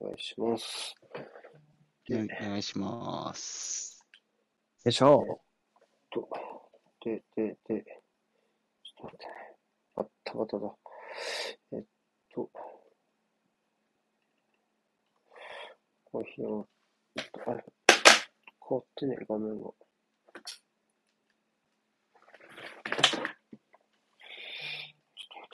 [0.00, 0.94] お願いします。
[2.10, 4.04] お願いします。
[4.84, 5.40] でしょ
[6.10, 6.28] と、
[7.04, 7.84] で、で、で、
[8.82, 9.32] ちょっと待ってね。
[9.96, 10.74] あったまただ。
[11.72, 11.84] えっ
[12.32, 12.50] と、
[16.04, 16.68] コーヒーを、
[17.46, 17.64] あれ、
[18.68, 19.64] 変わってね、画面が。
[19.64, 19.74] ちょっ
[25.28, 25.50] と待っ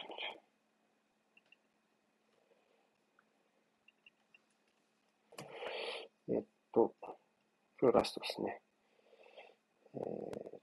[6.27, 6.39] てね。
[6.39, 6.95] えっと、
[7.81, 8.61] 今日ラストですね。
[9.95, 10.61] えーっ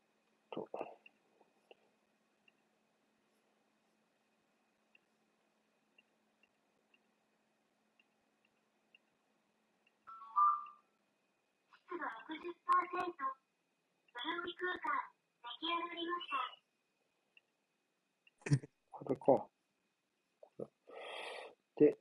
[0.52, 0.68] と、
[11.90, 13.14] 湿度60%、
[14.14, 14.80] ブルーミ空間、
[15.62, 16.38] 出来上がりました。
[18.92, 19.26] これか。
[19.26, 19.50] こ
[20.60, 21.98] れで、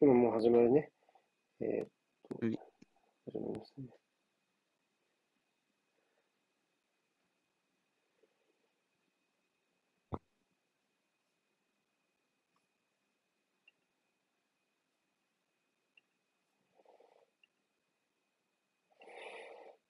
[0.00, 0.90] 今もう始まるね。
[1.60, 1.88] えーっ
[2.40, 2.58] と、はい
[3.26, 3.88] 始まりますね。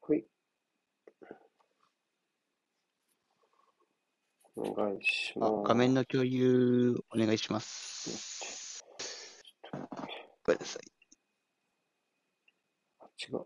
[0.03, 0.25] はい。
[4.57, 5.69] お願いしあます。
[5.69, 8.85] 画面の共有お願いします。
[10.45, 10.83] ごめんなさい。
[13.01, 13.45] あ違う。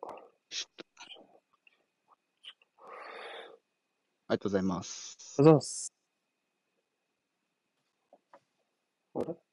[4.29, 5.19] ありがとうございます。
[5.39, 5.45] う。
[5.45, 5.93] そうっす。
[9.15, 9.48] あれ？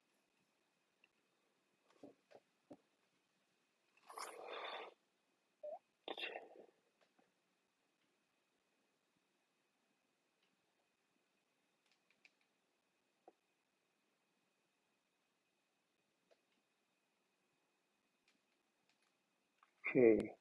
[19.95, 20.35] OK。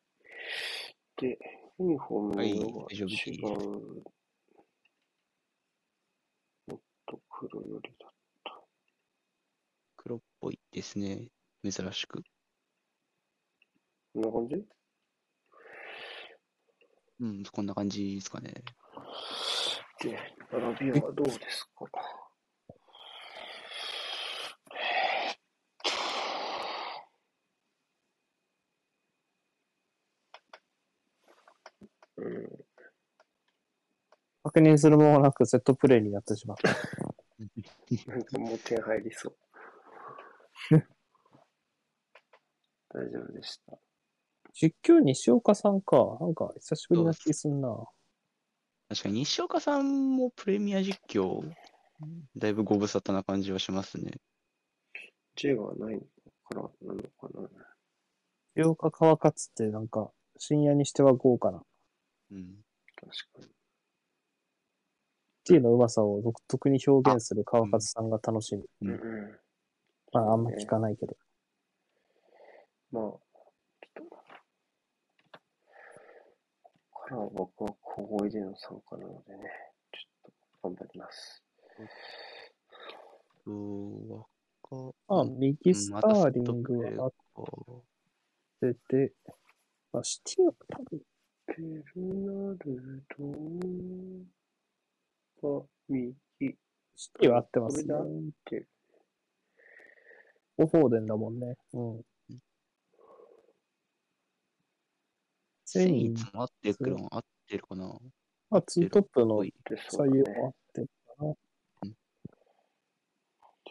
[1.16, 1.38] で、
[1.78, 2.64] ユニフォームが違う。
[6.66, 8.10] もっと黒よりだ。
[9.96, 11.28] 黒っぽいですね。
[11.62, 12.24] 珍しく。
[14.12, 14.66] こんな感じ？
[17.20, 18.52] うん、こんな感じですかね。
[20.00, 20.18] で、
[20.50, 21.86] 並びはどうですか？
[32.16, 32.48] うん、
[34.44, 36.68] 確認するもなくセットプレイになってしまった。
[38.10, 39.36] なんかもう点入りそう。
[42.90, 43.78] 大丈夫でした。
[44.52, 46.18] 実況西岡さんか。
[46.20, 47.84] なんか久しぶりな気すんな。
[48.88, 51.42] 確かに西岡さんもプレミア実況、
[52.36, 54.12] だいぶご無沙汰な感じはしますね。
[55.36, 55.98] J がない
[56.44, 57.48] からなのかな。
[58.54, 61.64] 西岡川勝ってなんか深夜にしては豪華な。
[62.34, 62.64] うん。
[62.96, 63.48] 確かに。
[65.44, 68.64] T のうまさを独特に表現する川勝さんが楽しみ。
[68.82, 69.38] うんうんうん。
[70.12, 71.16] まああんま聞かないけど。
[72.90, 74.20] まあ、ちょっと、こ
[76.90, 79.50] こからは僕は小声での参加なのでね、
[79.92, 81.42] ちょっと頑張ります。
[83.44, 83.50] と、
[84.14, 84.24] わ
[84.62, 87.12] か、あ、うん右スターリングはあっ
[88.60, 89.12] てて、
[89.92, 91.00] あ、シティは多分、
[91.54, 93.04] ペルナル
[95.42, 96.12] ドが右、
[96.96, 97.94] シティは合ってますね。
[100.56, 101.54] オフォーデンだもんね。
[101.74, 102.02] うん。
[105.64, 107.98] セインツも合ってるの合ってるかな
[108.50, 109.44] まあ、ツートップの。
[109.90, 111.30] 左右は合ってるかな。
[111.30, 111.36] う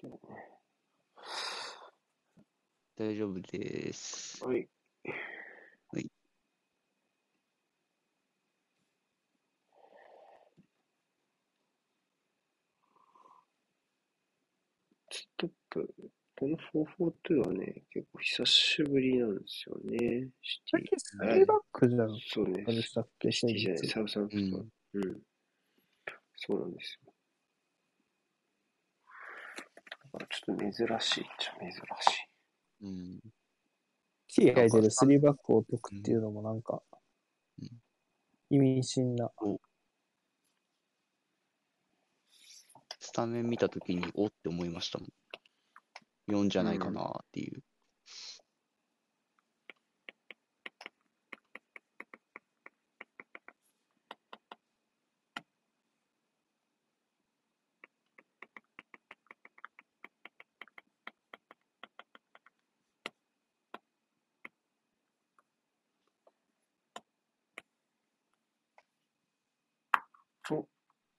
[0.05, 0.23] ね
[2.97, 4.41] 大丈夫です。
[4.45, 4.55] はい。
[4.55, 5.42] はい。
[15.73, 16.11] ストップ。
[16.35, 20.29] この442はね、結構久しぶりなんですよね。
[20.41, 20.79] シティ。
[20.79, 22.19] 最近スリーバックじゃん。
[22.27, 22.71] そうねあ。
[22.71, 24.41] れしたっけシティじゃない、先サウサンプトン。
[24.41, 25.21] うんうん。
[26.35, 27.13] そうなんですよ。
[30.01, 32.27] だからちょっと珍しいっちゃ珍しい。
[32.81, 33.19] うん。
[34.27, 36.81] 月がいてるスリーバックを解くっていうのもなんか
[37.59, 37.69] うん、
[38.49, 39.31] 意味深な。
[42.99, 45.09] スタメン見たときに、おって思いましたもん。
[46.27, 47.63] 4じゃないかなっていう。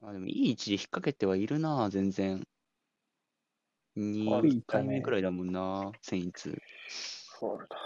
[0.02, 2.46] あ、でもいい位置で引っ掛けてはいるな、全然。
[3.96, 6.50] あ2いいかね回目くらいだもんな、セインツ。
[7.40, 7.76] ファールだ。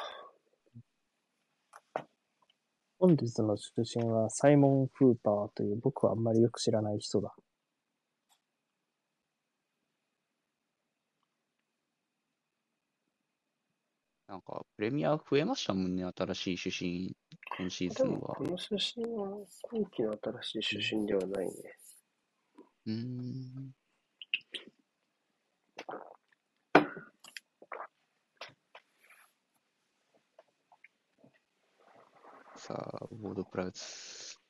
[2.98, 7.34] 本日の出身はサイモン・フーパーという僕はあんまりよく知らない人だ。
[14.28, 17.16] なんか、プレミア増えましたもんね、新しい主審、
[17.58, 18.44] 今シーでズンはもこ。
[18.44, 20.12] の出身は今季の
[20.42, 21.52] 新しい出身ではないね。
[22.86, 23.72] うーん。
[32.56, 34.40] さあ、ボードプラウス。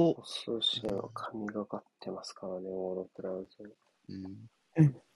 [0.00, 3.76] お数試合は神がかってますからね、オーロプラウズ。
[4.76, 5.07] うん。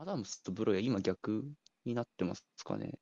[0.00, 1.44] アダムスとブロイは今逆
[1.84, 2.92] になってますかね。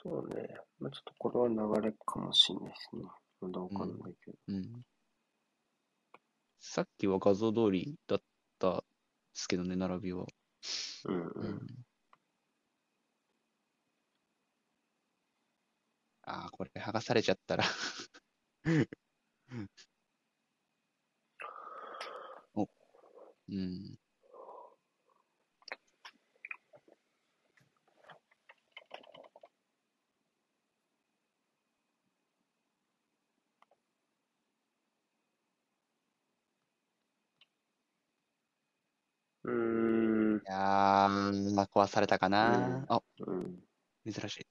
[0.00, 0.46] そうね。
[0.78, 3.02] まあ、ちょっとこれは流れかもしれないですね。
[3.40, 4.36] まだわかんないけど。
[4.46, 4.82] うん。
[6.60, 8.20] さっきは画像通りだっ
[8.60, 8.82] たんで
[9.32, 10.26] すけどね、並びは。
[11.06, 11.32] うんう。
[11.34, 11.66] うんん。
[16.22, 17.64] ああ、これ剥がされちゃったら
[22.54, 22.68] お。
[23.48, 23.98] うん。
[39.44, 40.38] うーん。
[40.38, 42.84] いやー、まあ、壊されたかな。
[42.88, 43.62] あ、うん。
[44.10, 44.46] 珍しい。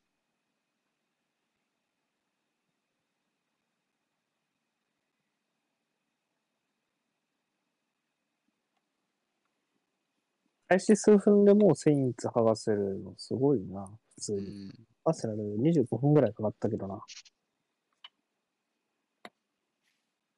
[10.67, 14.67] 開始数分でもうセインツ剥がせるのすごいな、普通うに。
[14.67, 14.71] ん。
[15.05, 17.03] アーセナル25分ぐらいかかったけどな。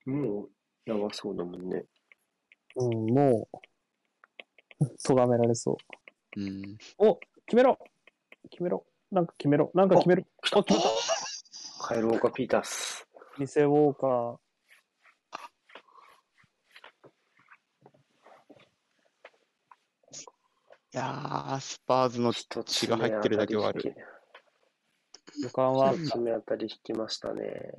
[0.06, 1.86] もう、やばそうだもんね。
[2.76, 3.58] うん、もう、
[5.04, 5.78] 咎められそ
[6.36, 6.42] う。
[6.42, 6.78] うん。
[6.98, 7.80] お決めろ
[8.50, 10.24] 決めろなんか決めろなんか決めろ
[10.54, 10.90] お決めた
[11.82, 13.08] カエル・ウォーカー・ピータース。
[13.38, 14.38] リセウォーカー。
[20.94, 23.96] いやー、スパーズの血が入ってるだけはある。
[25.42, 27.74] 予感は一つ目あたり引きましたね。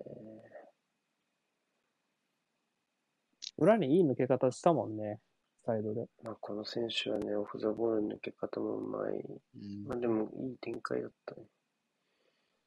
[3.56, 5.18] 裏にいい抜け方したもんね、
[5.66, 6.06] サイドで。
[6.22, 9.12] まあ、この選手はね、オフ・ザ・ボールの抜け方もうまい。
[9.14, 11.42] うんまあ、でも、いい展開だったね。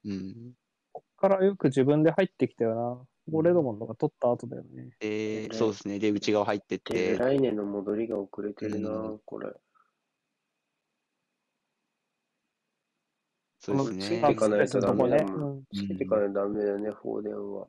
[0.04, 0.52] うん。
[0.92, 3.06] こっからよく自分で入ってきたよな。
[3.32, 4.90] ゴレドモンとか取った後だよね。
[5.00, 5.98] で、ねそうですね。
[5.98, 9.50] で、内側入ってて、来年の戻りが遅れてるな、うんこれ。
[13.60, 14.32] そうですついねて。
[14.32, 15.58] いかないとダメだもん。
[15.58, 17.68] ういていかないとダメだよね、フォーデンは。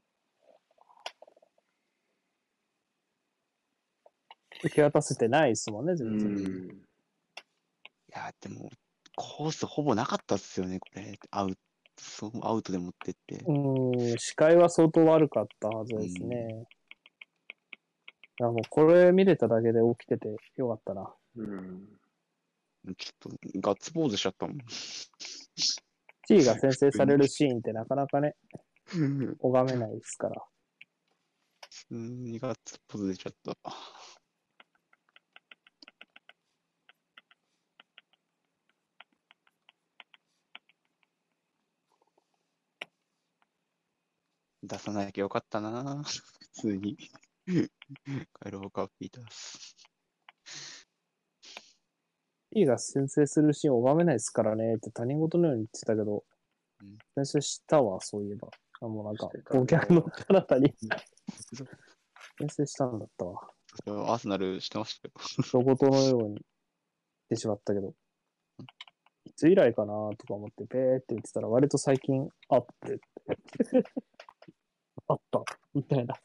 [4.63, 6.27] 受け渡せてないですもんね、う全然。
[6.27, 6.69] ん。
[6.69, 6.73] い
[8.09, 8.69] や、でも、
[9.15, 11.17] コースほぼなかったっすよね、これ。
[11.31, 11.57] アウト、
[11.97, 13.43] そうアウトで持ってって。
[13.45, 16.67] うん、視界は相当悪かったはずですね。
[18.39, 21.13] いやもうこれ見れただけで起きててよかったな。
[21.35, 21.87] うん。
[22.97, 24.57] ちょっと、ガッツポーズしちゃったもん。
[26.27, 28.35] T が先制されるシーンってなかなかね、
[29.39, 30.43] 拝めないですから。
[31.69, 33.55] 普通にガッツポーズ出ちゃった。
[44.63, 46.97] 出さなきゃよかったな 普通に。
[48.33, 49.75] カイローカーピータース。
[52.53, 56.25] T が先制するシーン拝めないですからねって他人事のように言ってたけど
[56.81, 58.49] うん、先制したわ、そういえば。
[58.81, 60.73] あもうなんかして、たねボキャンの彼方に
[62.39, 63.47] 先制したんだったわ。
[63.87, 65.13] アーセナルしてましたよ。
[65.17, 66.37] 一言のように言っ
[67.29, 67.93] てしまったけど、
[69.25, 72.99] いつ以来かなとか思って、ペーって言ってたら、割と最近あって、
[75.11, 76.15] あった、みたいな。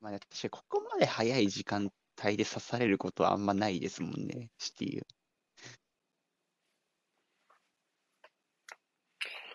[0.00, 1.90] まあ、確かにここまで早い時間
[2.24, 5.02] 帯で刺されることはあんまないですもんね、シティ。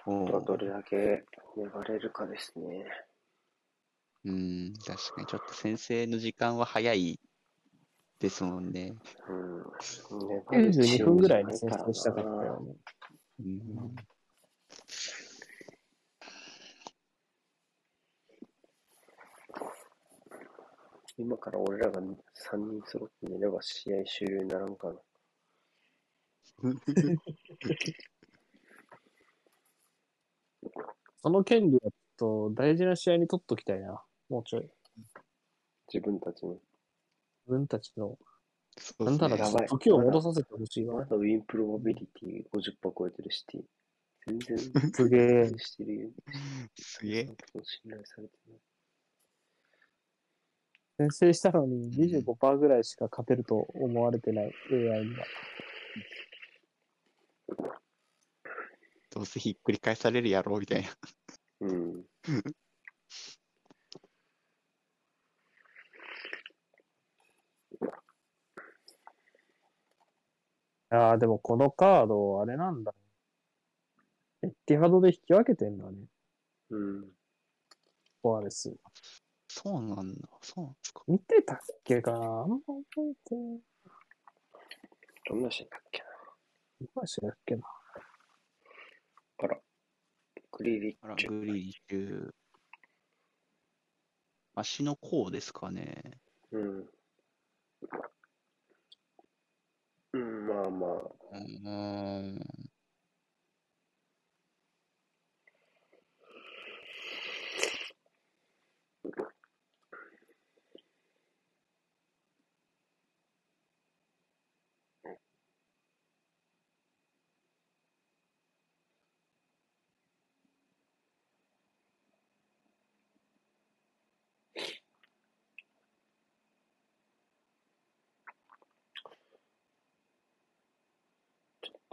[0.05, 1.23] おーどれだけ
[1.55, 2.85] 粘れるかですね。
[4.25, 7.19] うん、確かにちょっと先生の時間は早い
[8.23, 8.95] ですもんね。
[9.27, 9.63] うん。
[10.49, 12.73] 粘るチ92ーム分ぐらいにじゃない先制したかったなよね。
[13.41, 13.59] うん、
[21.17, 22.05] 今から俺らが3
[22.55, 24.95] 人揃って寝れば試合終了にならんかな。
[31.21, 34.01] その権利はちょっと大事な試合に取っときたいな。
[34.29, 34.69] もうちょい。
[35.93, 36.57] 自分たちに。
[37.45, 38.17] 自分たちの、
[38.77, 40.95] そうなんならです時を戻させてほしいわ。
[40.95, 43.61] まだウィンプロバビリティ50%超えてるシティ。
[44.25, 45.49] 全然すげえ。
[45.57, 46.09] してるよ。
[46.77, 47.25] すげえ。
[47.25, 48.59] 信頼されてない。
[50.97, 55.25] 先制したのに25%ぐらいしか勝てると思われてない AI には。
[59.09, 60.89] どうせひっくり返されるやろ、みたいな。
[61.61, 62.05] うん。
[70.95, 72.97] ああ、でもこのカード、あれなんだね。
[74.43, 75.97] エッティハドで引き分けてんだね。
[76.69, 77.01] うん。
[78.21, 78.75] フォアレス。
[79.47, 80.29] そうなんだ。
[80.41, 81.03] そうなんですか。
[81.07, 82.17] 見てたっけかな？
[82.17, 82.73] あんま覚
[83.09, 83.59] えてない。
[85.29, 86.05] どんなシーンだっけな？
[86.95, 87.63] 今しだっけな？
[89.39, 89.57] あら。
[90.51, 91.15] グリリッあら。
[91.15, 92.31] グリーリッュ
[94.55, 96.19] 足の甲ですかね。
[96.51, 96.85] うん。
[100.53, 101.35] まあまあ。
[101.35, 102.39] うん。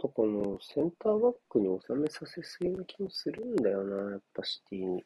[0.13, 5.05] このセンターバックに収めさせすぎな気もするんだよな、やっぱシティに。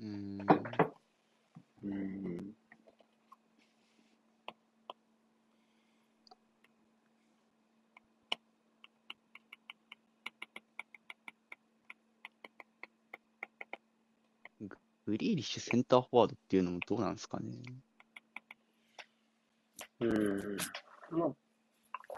[0.00, 0.38] うーん。
[1.84, 2.54] うん。
[15.06, 17.50] グリーリッシュセンターフォワードっていうのもどうなんですかね。
[20.00, 20.56] うん。
[21.10, 21.34] まあ、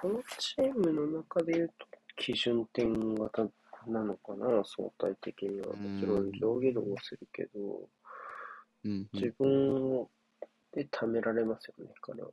[0.03, 3.45] このチームの中で言うと、基準点型
[3.87, 5.69] なのかな、相対的には。
[5.77, 7.89] もちろん上下動をするけど、
[8.85, 10.09] うん、うん自分
[10.73, 12.27] で貯められますよね、から。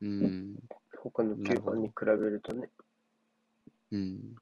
[0.00, 0.56] うん。
[0.98, 2.70] 他の9番に比べるとね。
[3.92, 4.36] うん。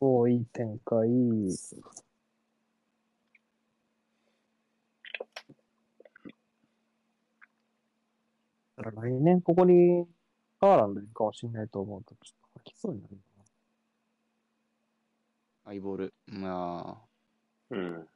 [0.00, 1.08] おーいい展開。
[8.84, 10.06] から来年ここに
[10.60, 13.16] ハーランドいるかもしれないと思うと、ちょっと吐きそうになる
[15.64, 16.14] アイボール。
[16.26, 17.08] まあ、
[17.70, 17.78] うん。
[17.78, 18.08] うん。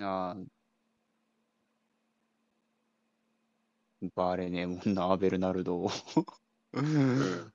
[0.00, 0.46] あー
[4.14, 5.90] バーレネモンのアベルナルドを。
[6.72, 7.52] ううん。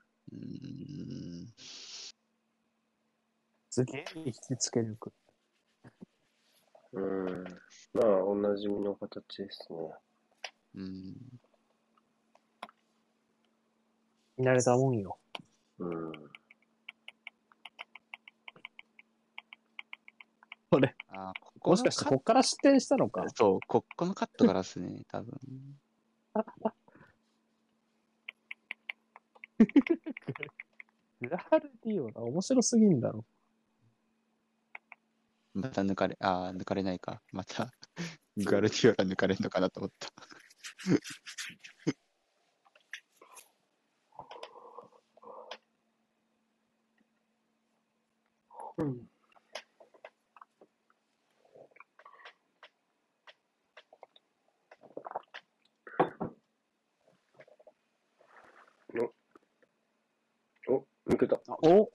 [3.69, 5.13] すげえ引きつけ力。
[6.91, 7.43] うん。
[7.93, 9.77] まあ、おなじみの形ですね。
[10.75, 11.15] うん。
[14.37, 15.17] 見慣れたもんよ。
[15.79, 16.11] うん。
[20.69, 21.31] これ、あ
[21.65, 23.25] もしかしてのこっから失点したのか？
[23.35, 25.39] そう、ここのカットからですね、 多分。
[31.21, 33.25] グラハルディオな、面白すぎんだろ。
[35.53, 37.21] また抜かれ、ああ、抜かれないか。
[37.31, 37.71] また、
[38.37, 40.09] ガルディオラ抜かれるのかなと思った。
[48.77, 49.12] うん。
[61.07, 61.39] 抜けた。
[61.63, 61.91] お？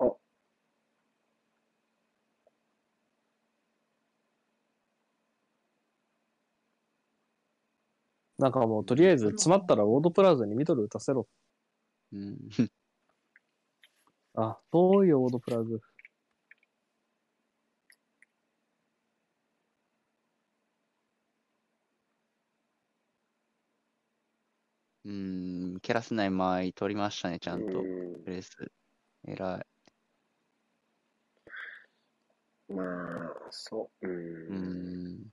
[0.00, 0.18] あ
[8.38, 11.26] なんかもうとりあえず詰まったらオードプラズにミドル打たせろ。
[12.12, 12.36] うん。
[14.34, 15.80] あ、遠いよ、オードプラズ。
[25.08, 27.82] うん、蹴らせない間合い取りましたね、ちゃんと。
[27.82, 28.50] プレス。
[29.26, 29.64] 偉
[32.68, 32.74] い。
[32.74, 34.06] まあ、そう。
[34.06, 34.52] う。
[34.52, 34.56] ん
[35.14, 35.32] ん。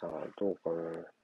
[0.00, 1.17] さあ、どうかな。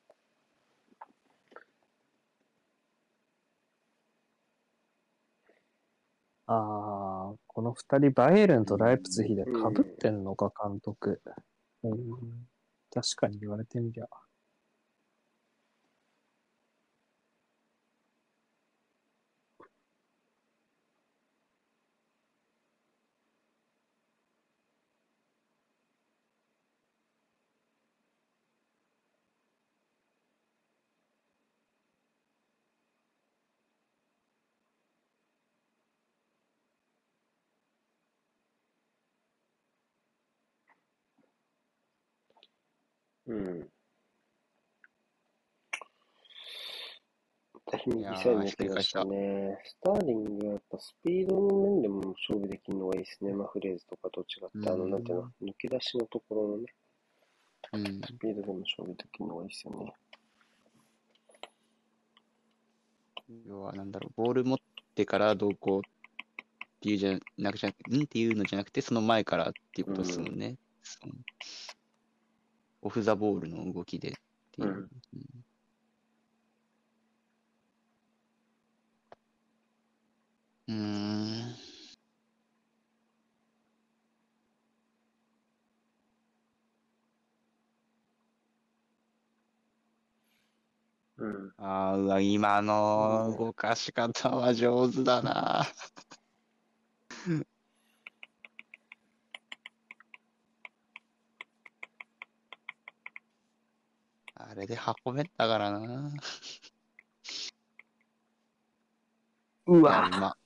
[6.47, 11.23] ああ、この二人、バイエルンとライプツヒで被ってんのか、監督。
[11.83, 12.49] うん、
[12.93, 14.07] 確かに言われてみりゃ。
[43.27, 43.69] うん。
[47.67, 48.35] 私右いやーサイ
[48.69, 49.59] ドしたね。
[49.65, 53.33] スターリングはやっぱスピードの面でも勝負できるのがいいですね。
[53.33, 56.75] マフレーズとかと違って、あの、うんなんていうの、抜け出しのところのね、
[57.73, 57.85] うん。
[58.03, 59.93] スピードでも勝負できるのがいいですよね。
[63.47, 64.59] 要は、なんだろう、ボール持っ
[64.95, 65.83] てからどうこうっ
[66.81, 67.71] ていうじゃなくちゃ、ん？
[67.71, 67.75] っ
[68.07, 70.59] ていうのじゃなくて、その前からっていうことですもんね。
[70.83, 71.15] その
[72.85, 74.13] オフ・ザ・ボールの動きでっ
[74.53, 74.89] ていう。
[80.69, 81.65] うんうん
[91.19, 91.55] うん。
[91.59, 95.65] ああ、うわ、今の動かし方は上手だな。
[104.57, 106.13] あれで運べたからな。
[109.67, 110.37] ういや、うま。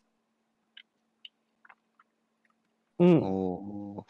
[3.01, 3.23] うん。
[3.23, 4.05] おー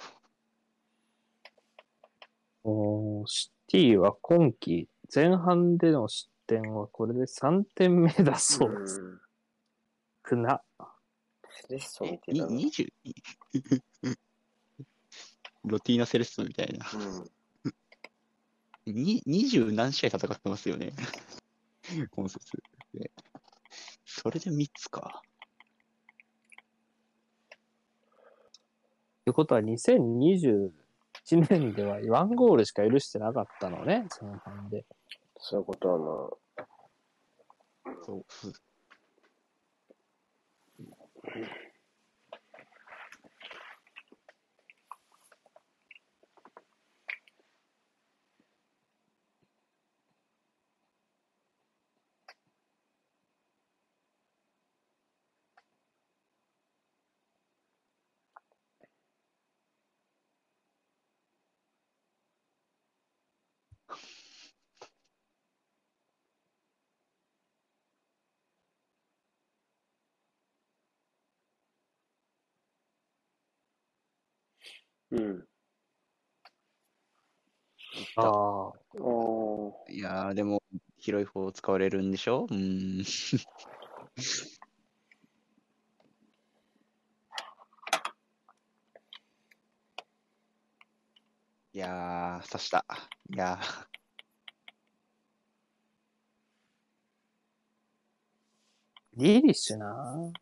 [2.63, 9.01] おーシティは今季前半での失点はこれで3点目だそうです。
[9.01, 9.21] ん。
[10.23, 10.63] くな。
[11.51, 12.47] セレッソえみたいな。
[12.47, 12.93] に20
[15.65, 16.87] ロティーナ・セレッソみたいな。
[16.95, 17.31] うん。
[18.92, 20.92] に20何試合戦ってますよね。
[22.11, 22.62] 今節
[22.94, 23.11] で。
[24.05, 25.22] それで3つか。
[29.20, 30.70] ってことは2021
[31.48, 34.87] 年では1ゴールしか許してなかったのね、前半で。
[35.38, 36.38] そういうことは
[38.05, 38.24] そう。
[75.11, 75.49] うん。
[78.16, 78.73] ああ。
[79.01, 79.92] おー。
[79.92, 80.62] いやー、でも、
[80.99, 82.47] 広い方を使われるんでしょ？
[82.51, 83.05] うーん。
[91.73, 92.85] いやー、刺した。
[93.31, 93.87] いやー、
[99.16, 100.33] リリッシュな。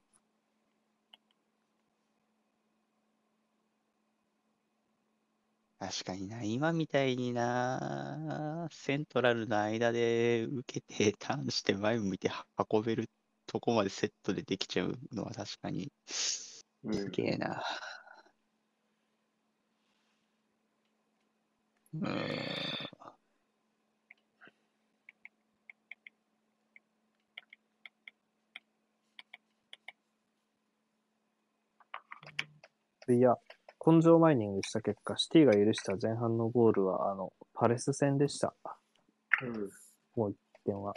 [5.79, 12.31] 確かにな、今みたいにな、セントラルの間で受けて、ターンして前向いて
[12.73, 13.11] 運べる
[13.47, 16.65] とこまでセットでできちゃうのは確かに、す
[17.11, 17.63] げえな。
[21.95, 22.03] うん。
[33.09, 33.37] うんいや、
[33.87, 38.53] 根性マイニングした結果、シティが許した前半のゴールは、あの、パレス戦でした。
[39.43, 40.35] うん。
[40.65, 40.93] 点は。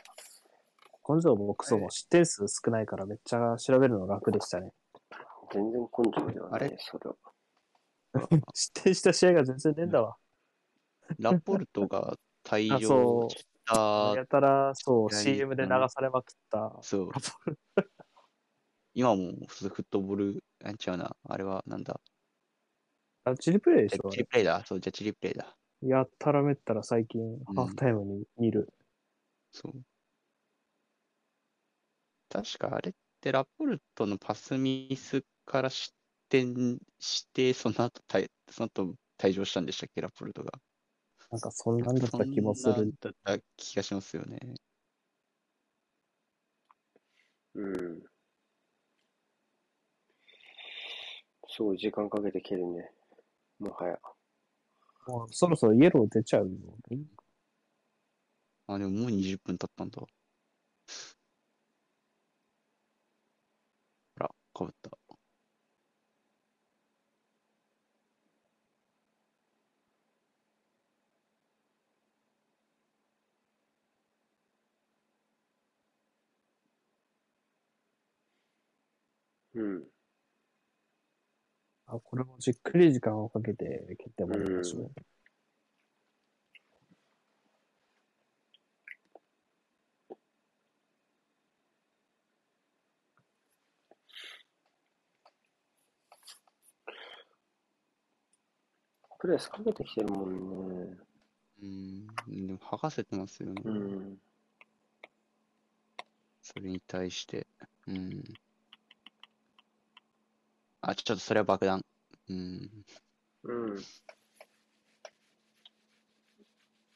[1.08, 4.72] 根性もクソも失点数少ないからめっちゃ調べるの楽でしたね。
[5.54, 7.16] 全然根性ではないあれ、それは。
[8.56, 10.18] 失点した試合が全然ねえんだわ。
[11.20, 14.18] ラポルトが退あ、場そしたう。
[14.18, 16.76] やたら、そう、CM で流されまくった。
[16.82, 17.12] そう。
[18.96, 21.16] 今もフットボール、なんちゃうな。
[21.24, 22.02] あれはなんだ？
[23.32, 24.66] あ、チリプレイでジャッしょチリプレイだ。
[24.66, 25.56] そう、ジャッチリプレイだ。
[25.82, 28.72] やったらめったら最近、ハーフタイムに見る。
[29.54, 29.84] そう。
[32.30, 35.94] 確かあれってラポルトのパスミスから失
[36.30, 40.52] 点して、その後退、その後退場したんでしたっけ、ラポルトが。
[41.32, 42.86] なんかそんなんだった気もする。
[42.86, 44.40] んだった気がしますよね。
[47.54, 48.04] うん。
[51.50, 52.92] すごい時間かけて蹴るね。
[53.60, 54.00] もはや。
[55.08, 56.56] もうそろそろイエロー出ちゃうよ。
[58.68, 60.00] あ、でももう20分経ったんだ。
[60.00, 60.08] ほ
[64.18, 64.92] ら、かぶった。
[79.54, 79.89] うん。
[81.92, 84.92] あ、これもじっくり時間をかけて蹴ってもらいましょう。
[99.20, 100.98] プレスかけてきてるもんね。
[101.62, 102.08] うん、
[102.48, 103.62] でも剥がせてますよね。
[103.66, 104.18] うん。
[106.42, 107.48] それに対して。
[107.88, 108.24] うん。
[110.82, 111.82] あ、ちょっとそれは爆弾。
[112.30, 112.70] うん。
[113.44, 113.84] うん。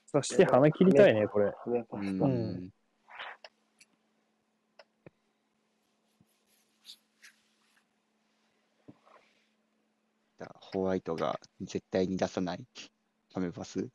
[0.07, 1.51] そして鼻切りたいね、これ。
[1.91, 2.27] う。
[2.27, 2.69] ん。
[10.37, 12.65] だホワイトが絶対に出さない
[13.33, 13.89] カメパス。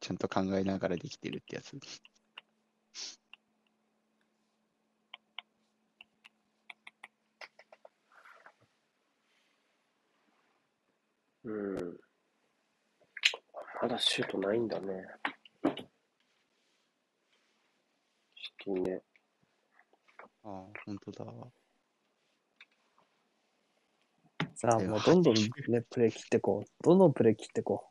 [0.00, 1.78] ちゃんと考えながらできてるってやつ。
[11.46, 11.96] うん。
[13.80, 15.04] まだシュートないんだね。
[18.34, 19.00] シティね。
[20.42, 21.24] ああ、本当だ。
[24.56, 26.82] さあ、もうどんどんね、プレイ切ってこう。
[26.82, 27.84] どんどんプレイ切ってこ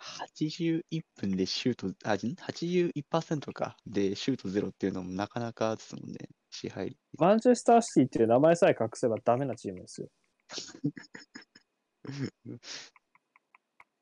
[0.00, 3.76] 81分でシュート、あ、ん？81%か。
[3.86, 6.30] で、シュートゼロっていうのもなかなかですもんね。
[6.50, 6.96] 支配。
[7.18, 10.08] マンチェスターシティっていう名前さえ隠せばダメなチームですよ。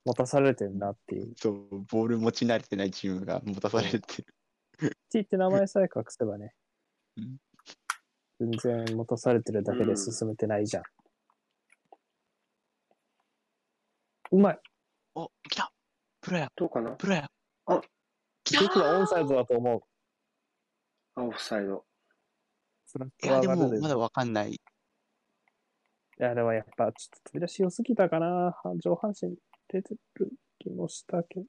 [0.04, 1.34] 持たされてるなっていう。
[1.37, 4.02] そう、ボール持ち慣れてないチームが持たされてる。
[4.80, 6.54] シティって名前さえ隠せばね
[7.16, 7.37] うん。
[8.40, 10.82] 全然持たされてるだけで進めてないじゃん。
[14.30, 14.61] うまい。
[15.16, 15.72] お、来た
[16.20, 16.92] プロやどうかな？
[16.92, 17.28] プロや
[17.66, 17.80] あ
[18.44, 19.80] 来た僕はオンサイドだと思う。
[21.16, 21.84] あ、オフサイド。
[22.92, 24.53] フラッいや、は上がるもまだわかんない。
[24.55, 24.61] い
[26.18, 28.55] や、でもやっぱちょっと飛び出し良すぎたかな。
[28.83, 29.37] 上半身
[29.68, 31.46] 出てる気もしたけど。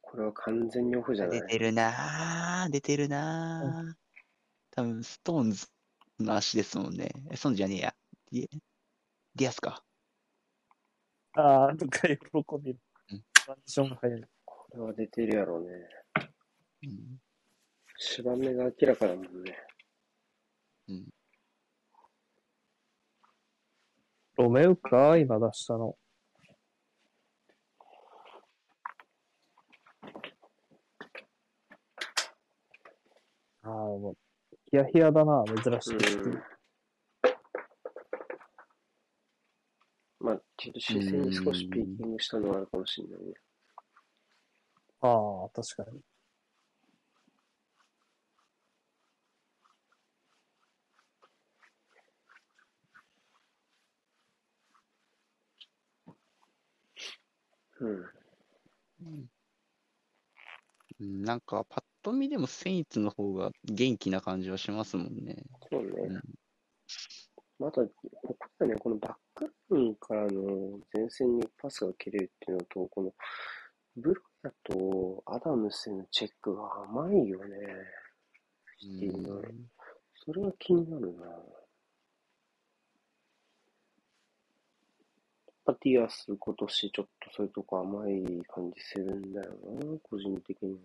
[0.00, 1.40] これは完全にオフじゃない？
[1.40, 1.46] 出。
[1.48, 3.94] てるなぁ、出てるなぁ。
[4.70, 5.66] 多分、ストーンズ
[6.20, 7.10] の足ですもんね。
[7.30, 7.94] え、ストーンズじゃねえや。
[8.32, 8.48] ディ
[9.34, 9.82] ディアスか。
[11.34, 12.14] ああ、とか喜
[12.62, 13.24] びるうん。
[13.44, 14.24] トランジションが早い。
[14.44, 15.68] これは出てるやろうね。
[16.84, 17.20] うん。
[17.98, 19.56] 芝目が明らかだもんね。
[20.88, 21.06] うん。
[24.36, 25.96] ロメウか今出したの。
[33.62, 34.12] ああ、も
[34.52, 36.30] う、ヒヤヒヤだな、珍しく。
[36.30, 36.56] うん
[40.18, 43.34] まあ、ちょっと視線に少しピーキングしたのはあるかもしれないね。
[45.02, 46.00] ああ、確かに。
[57.80, 57.90] うん。
[57.90, 59.26] うん
[60.98, 65.44] なんか、パッと見でもセインツの方が元気な感じはしますもんね。
[65.70, 65.90] そうね。
[66.08, 66.22] うん
[67.58, 67.90] また、こ
[68.22, 73.14] こだね、このバックラインからの前線にパスが切れるっていうのと、この
[73.96, 77.56] ブロヤとアダムスへのチェックが甘いよね。
[78.78, 79.42] シティの。
[80.14, 81.26] それは気になるな。
[85.66, 90.78] やっぱディアス今年ちょっとそういうとこ甘い感じするんだよな、個人的に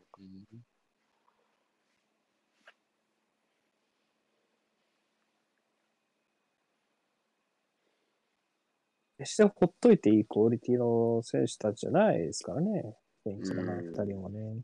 [9.18, 12.96] 決してほっといていいクオリティの選手たちじゃないですからね。
[13.24, 14.62] セインツの前二人もね。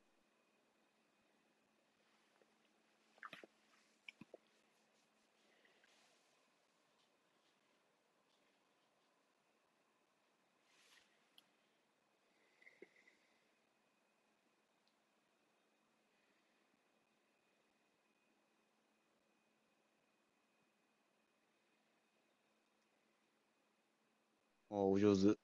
[24.79, 25.35] おお上手。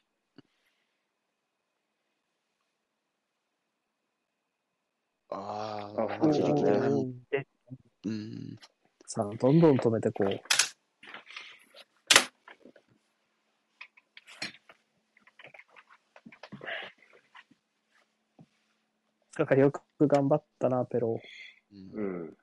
[5.32, 6.54] ああ、あマジでそ
[8.06, 8.60] うん。
[9.08, 10.40] さあ、どんどん止めてこう。
[19.36, 21.20] だからよく頑張ったな、ペロ。
[21.72, 22.38] うん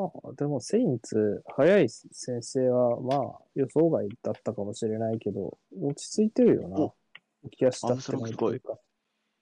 [0.00, 6.94] ああでも、セインツ、早い先生は、まあ、予想外だったかもしれないけど、落ち着いてるよなお。
[7.44, 8.78] 浮き足立ってないいか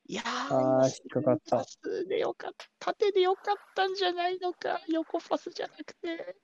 [0.09, 2.92] いやあー引っかかったパスでよかった。
[2.92, 4.81] 縦でよかったんじゃないのか。
[4.88, 6.37] 横パスじゃなくて。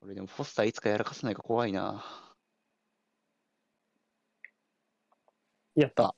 [0.00, 2.29] これでもフォスターいつかやらかさないか怖いな。
[5.80, 6.14] やった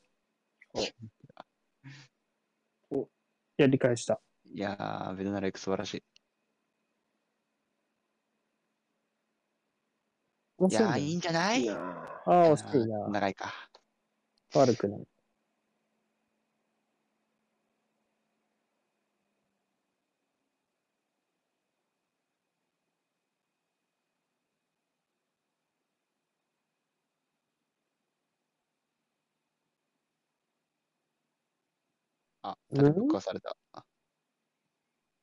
[2.90, 3.08] おお。
[3.56, 4.20] やり返した。
[4.52, 6.04] いやー、ベドナレック素晴らしい。
[10.68, 11.68] いやー、いねいいんじゃない？
[11.70, 11.74] あ
[12.26, 13.08] あ、惜しいな。
[13.08, 13.52] 長いか。
[14.54, 15.06] 悪くない。
[32.42, 32.84] あ、うん？
[32.94, 33.56] タックはされた。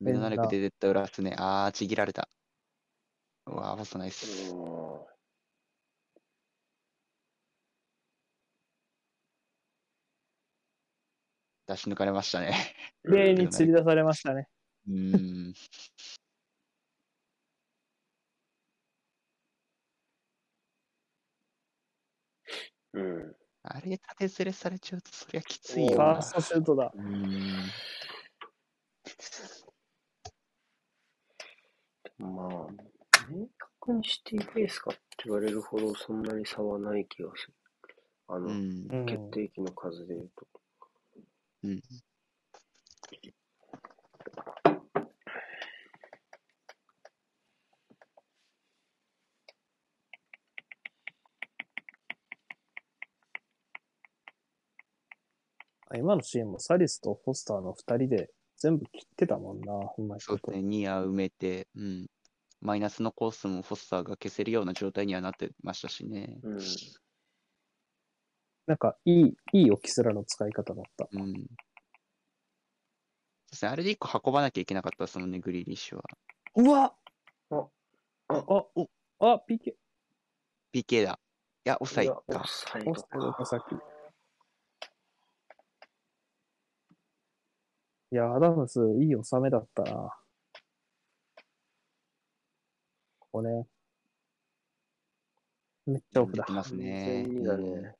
[0.01, 1.35] ベドナレックで絶対裏すね。
[1.37, 2.29] あー、ちぎられた。
[3.45, 4.53] うわー、フォスナイス。
[4.53, 5.05] ー
[11.67, 12.55] 出し抜かれましたね。
[13.03, 14.47] 綺麗に釣り出されましたね。
[14.87, 15.53] うーん。
[22.93, 23.35] うん。
[23.71, 26.15] あれ、縦ずれされちゃうと、そりゃきつフいよな。
[26.15, 26.91] ァーストシュートだ。
[26.93, 27.79] うーん。
[32.17, 32.71] まあ、
[33.29, 37.53] 明確にシティフェイスかって言われるほどそんなに差はない気がする。
[38.27, 38.95] あの、うんう。
[38.95, 40.47] ん決定機の数で言うと。
[41.63, 41.81] うん。
[55.97, 60.19] 今のシーンもサリスとフォスターの二人で全部切ってたもんな、うまいこと。
[60.19, 60.61] そうですね。
[60.61, 62.07] ニア埋めて、うん。
[62.61, 66.37] マイナスのコースもフォスターが消せるような状態にはなってましたしね。
[66.43, 66.59] うん。
[68.67, 71.07] なんか、いい、いいオキスラの使い方だった。
[71.11, 71.21] うん。
[71.23, 71.35] そう
[73.51, 73.71] ですね。
[73.71, 76.03] あれで一個運ばなきゃいけなかったですもんね、グリーリッシュは。
[76.55, 76.93] うわ
[77.51, 77.55] あ、
[78.27, 78.35] あ、
[78.75, 79.73] お、あ、PK。
[80.73, 81.19] PK だ。
[81.65, 82.47] いや、オフサイいやドかオフ。
[82.49, 83.88] サイオドフサイドか、さっき。
[88.11, 90.17] いや、アダムス、いい収めだったな。
[93.19, 93.67] ここね。
[95.85, 96.45] めっちゃオフだ。
[96.49, 97.23] ますね。
[97.25, 97.95] 完全にだうんね。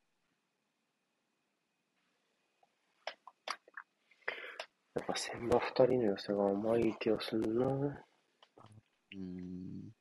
[4.96, 7.66] やっぱ千葉二人の良さが甘い気がするな。
[9.14, 9.92] うん。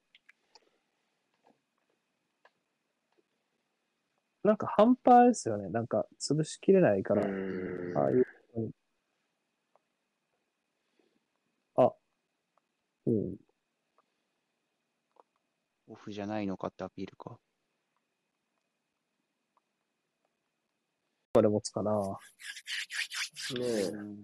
[4.43, 5.69] なんか半端ですよね。
[5.69, 7.27] なんか潰しきれないかうら。
[7.27, 7.97] ん。
[7.97, 8.71] ああいうふうに。
[11.77, 11.93] あ、
[13.09, 13.37] うん。
[15.89, 17.39] オフじゃないのかってアピールか。
[21.33, 21.91] これ持つかな。
[21.93, 23.83] ねえ。
[23.85, 24.17] うん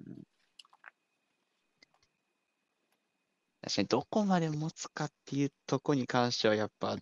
[3.63, 6.99] 確かにどこまで持つかっていうとこに関してはやっぱ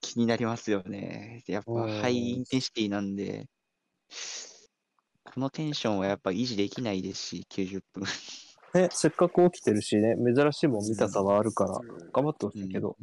[0.00, 1.44] 気になりますよね。
[1.46, 3.46] やっぱうんハイインテンシティなんで、
[5.24, 8.06] このテンションはやっぱ維持できないですし、90分。
[8.76, 12.96] ね、せっかく起きてるしね、珍しいもん見たさはあるから、うん頑張ってほしいけど。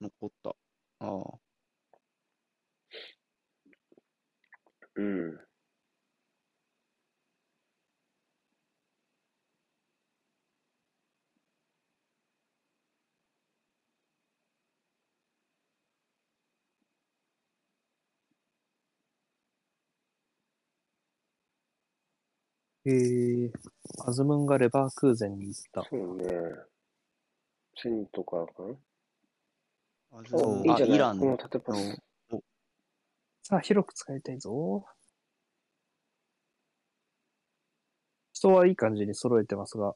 [0.00, 0.50] 残った。
[1.00, 1.38] ああ。
[4.96, 5.46] うん。
[22.88, 23.52] へえ
[24.06, 25.82] アズムンがレバークーゼンに行った。
[25.90, 26.26] そうね。
[27.76, 28.62] セニとかか
[30.12, 30.20] な？
[30.20, 30.94] あずお、んいいじゃない？
[30.94, 31.98] イランこの縦パス。
[33.42, 34.84] さあ、広く使いたいぞ。
[38.32, 39.94] 人はいい感じに揃えてますが。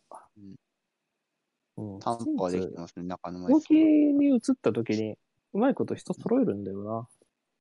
[1.77, 1.99] うん。
[2.01, 5.17] 担保はできてますね、中野攻撃前に移った時に、
[5.53, 7.09] うまいこと人揃えるんだよな。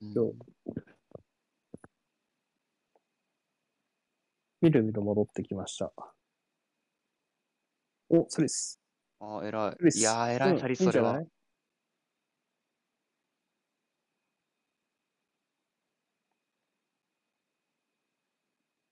[0.02, 0.34] うん今日
[4.62, 5.92] みるみる戻ってきました。
[8.10, 8.80] お、それです。
[9.20, 9.72] ああ、偉い。
[9.98, 11.14] いやー、偉い、うんチャリそれは。
[11.14, 11.28] いいんじゃない？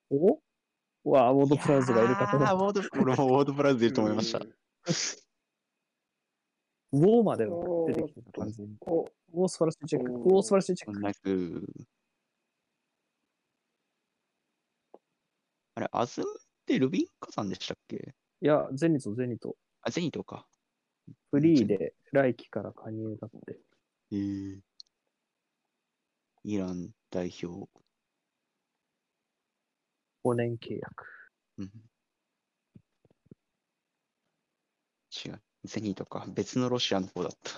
[0.10, 0.40] お？
[1.06, 2.54] うわあ、ウォードプラウズがいるかと思った。
[2.54, 4.40] ウォード、俺もウォードプラウズいると思いました。
[4.40, 7.52] ウォーまでが
[7.88, 8.64] 出てき感じ。
[8.82, 10.12] お、おー、素晴らしいチェック。
[10.12, 11.00] おーおー、素晴らしいチェック。
[11.02, 11.20] ナイス。
[15.78, 18.16] あれ、アズムってルビンカさんでしたっけ？
[18.42, 19.56] いや、ゼニト、ゼニト。
[19.84, 20.48] あ、ゼニトか。
[21.30, 23.60] フリーで来季から加入だって。
[24.16, 24.60] へえ。
[26.46, 27.70] イラン代表。
[30.24, 31.06] 5年契約。
[31.60, 31.72] うん。
[35.26, 35.42] 違う。
[35.64, 36.26] ゼニトか。
[36.30, 37.52] 別のロシアの方だった。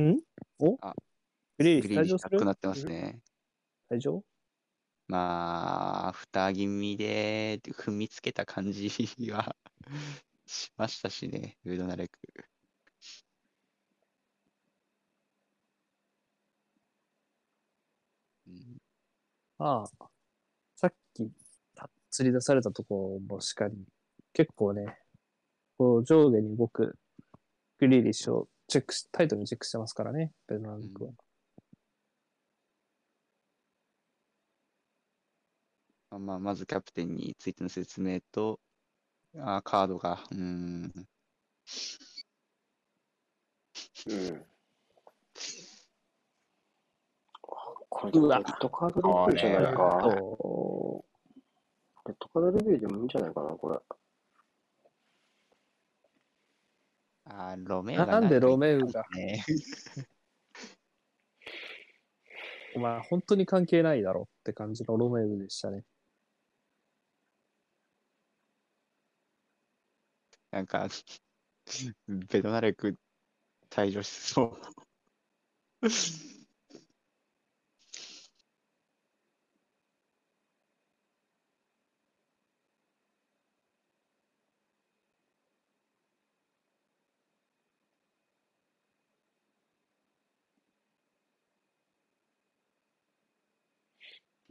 [0.00, 0.20] ん？
[0.58, 0.76] お？
[0.80, 0.94] あ
[1.58, 2.36] グリーグリーリッシュリッシュ退場する？
[2.36, 3.20] なくなってますね。
[3.90, 4.22] 退場？
[5.08, 8.88] まあ、蓋気味で踏みつけた感じ
[9.30, 9.56] は
[10.46, 12.18] しましたしね、ウェドナレク。
[18.46, 18.78] うん
[19.58, 20.06] ああ。
[20.74, 21.30] さっき、
[21.74, 23.74] た釣り出されたところもしかり、
[24.34, 24.98] 結構ね、
[25.78, 26.98] こう上下に動く
[27.78, 31.12] グリーリッシュをチェックし、タイトルにチェックしてますからね、ベルナンドクは。
[36.10, 38.60] まあまあ、まずキャプテンについての説明と、
[39.36, 41.08] あーカードが、うーん、
[44.08, 44.46] うん。
[47.88, 50.00] これでもレッドカードレビューじゃないか。
[50.02, 51.04] そ
[52.06, 53.78] レッドカードレビューでもいいんじゃないかな、これ。
[57.28, 59.44] あーロメウがなんでロメウかが、 ね、
[62.74, 65.82] お前本当に関係ないだろって感じのロメウでしたね。
[70.52, 70.88] なんか、
[72.08, 72.96] ベドナレク
[73.70, 74.56] 退場しそ
[75.82, 75.86] う。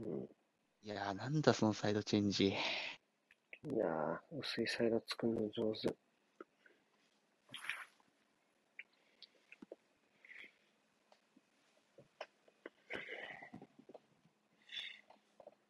[0.06, 0.30] うん
[0.84, 2.50] いやー、なんだそのサイドチェンジ。
[2.50, 5.96] いやー、薄いサイド作るの上手。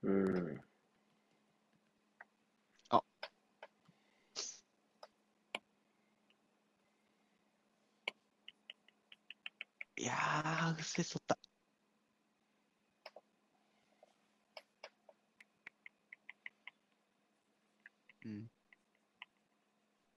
[0.03, 0.61] うん。
[9.97, 11.44] いやー、うっせそった。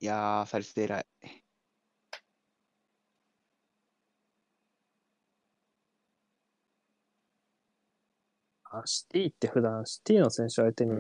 [0.00, 1.06] いやー、サリスで偉い。
[8.70, 10.92] あシティって普段シティの選手相手に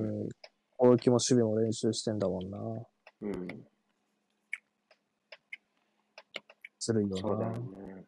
[0.78, 2.58] 攻撃も守備も練習してんだもんな。
[3.20, 3.48] うん。
[6.80, 7.58] ずるいよそうだよな。
[7.58, 8.04] ね。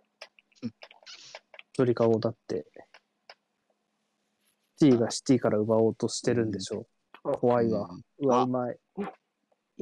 [1.76, 2.66] 鳥かごだって。
[4.78, 6.86] シティがシティから奪おうとしてるんでしょ
[7.24, 7.32] う。
[7.32, 7.88] 怖いわ。
[7.90, 8.78] うんうわ、あうまい。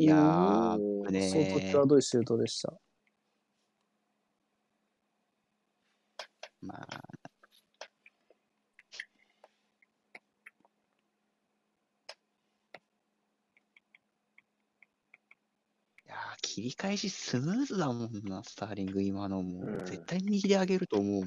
[0.01, 2.73] いやー、危ね相当際どいシュートでした？
[6.63, 6.87] まあ。
[16.07, 19.85] いや切り返しスムーズだもんな、スターリング、今のもう。
[19.85, 21.27] 絶対右で上げると思うも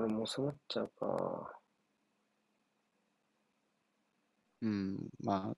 [0.00, 1.52] これも収まっちゃうか。
[4.62, 5.56] うん、まあ、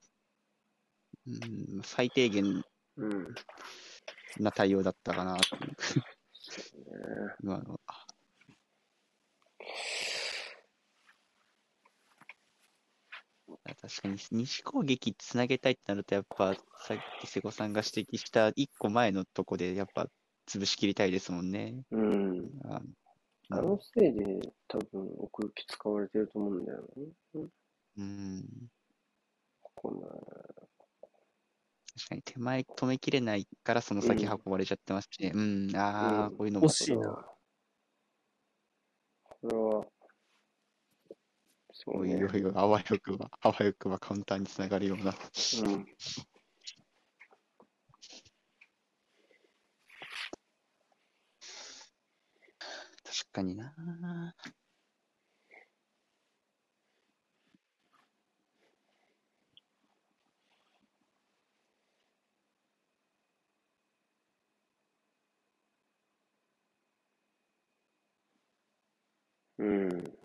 [1.28, 2.64] うん、最低限
[2.96, 3.34] うん。
[4.40, 5.40] な対応だったかなう、ね
[7.40, 8.06] 今のは。
[13.80, 20.08] 確かに西攻撃つなげたいってなると、やっぱさっき瀬古さんが指摘した一個前のとこで、やっぱ
[20.48, 21.84] 潰しきりたいですもんね。
[21.92, 22.50] うん。
[23.52, 27.48] ああのステージで多分奥行き使われてると思うんだよね。
[27.98, 28.44] うん、
[29.74, 30.08] こんな、
[31.94, 35.32] 確かに手前止めきれないからその先うん運ばれちゃってますしね。
[35.34, 37.28] うん、ああ、うんこういうのも惜しいな。
[39.24, 39.86] これは、
[41.72, 42.24] そうねおい。
[42.24, 45.12] おいおい、あわよくば、あわよくばカウンターにつながるような。
[45.12, 45.86] うん。
[53.22, 53.74] 確かにな。
[69.58, 70.21] うん。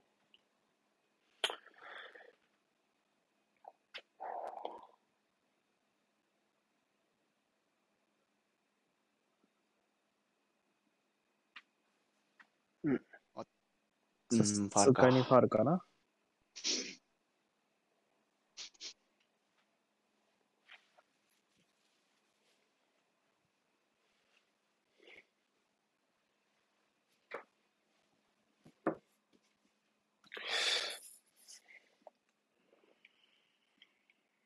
[14.31, 15.81] うん、さファウルかすがにファールかな。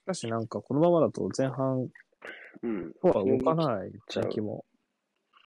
[0.02, 1.88] しかしなんかこのままだと前半
[2.64, 2.94] うん。
[3.02, 3.92] とは動かない
[4.30, 4.66] 気も。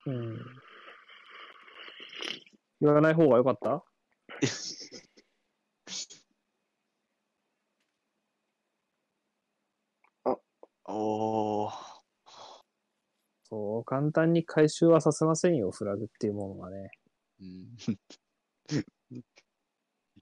[0.06, 0.38] うん。
[2.80, 3.84] 言わない方が良かった？
[10.88, 11.72] おー。
[13.48, 16.90] そう、簡単に回収はさせませんよ、フラグっていうものはね。
[17.40, 17.76] うん。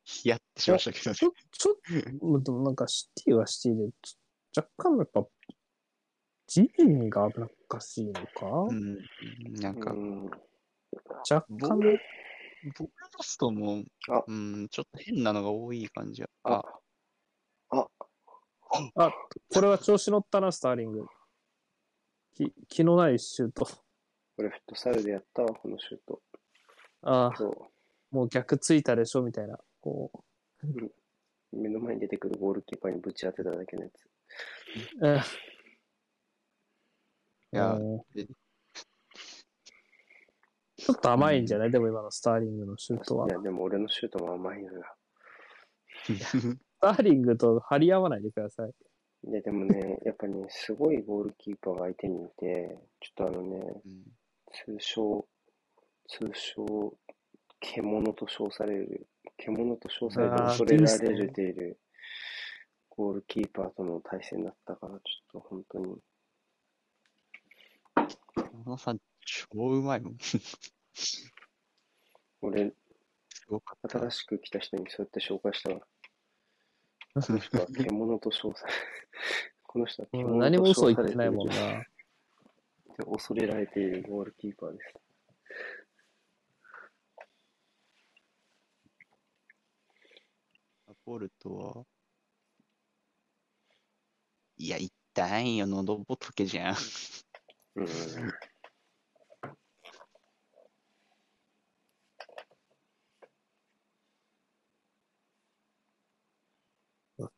[0.04, 1.76] ヒヤッてしましたけどねちょ、ちょ、
[2.40, 3.84] でもなんかシティはシティで、
[4.56, 5.26] 若干やっぱ、
[6.46, 8.98] 地面が危なっかしいのか、うん。
[9.60, 10.30] なんか、うん。
[11.30, 11.80] 若干、
[12.64, 16.28] ボール、ボールロストもあ、うん、ちょっと変なのが多い感じは。
[16.44, 16.62] あ
[17.70, 17.88] あ、、
[18.96, 19.12] あ、あ、
[19.52, 21.06] これは調子乗ったな、スターリング。
[22.34, 23.66] き気のないシュート。
[24.36, 26.20] これフットサルでやったわ、このシュート。
[27.02, 27.70] ああ、そ
[28.10, 29.58] もう逆ついたでしょ、みたいな。
[29.80, 30.10] こ
[30.62, 30.66] う。
[30.66, 30.92] う。
[31.52, 34.08] 目の前に出てくるゴールキーパーにぶち当てただけのやつ。
[35.04, 35.20] え
[37.52, 37.78] いや
[40.84, 43.26] ちょっと甘いんじゃない、でも今のスターリングのシュートは。
[43.26, 44.82] いや、でも俺のシュートも甘いのよ。
[46.04, 48.70] スターリングと張り合わないでください。
[49.26, 54.02] いや、でもね、やっぱね、すごいゴールキーパーが相手にいて、ちょっとあのね、うん
[54.66, 55.26] 通称、
[56.06, 56.96] 通称、
[57.58, 60.84] 獣と称される、獣と称されてあー恐れら
[61.16, 61.80] れている
[62.90, 65.96] ゴールキーパーとの対戦だったから、ちょっと本当に、
[68.64, 70.18] 小野さん、超うまいもん。
[70.18, 71.34] す
[72.40, 72.72] 俺、
[73.48, 73.98] ごかった。
[73.98, 75.80] 新しく来た人にそうやって紹介したわ。
[77.14, 78.72] この人は獣と称され、
[79.62, 81.84] この人は獣何もと称嘘言ってされてるないもんな。
[83.06, 84.94] 恐れられているゴールキーパーです。
[91.04, 91.86] ボルトは、
[94.56, 96.76] いや、痛いよ、喉仏じゃん。
[97.76, 97.86] うん。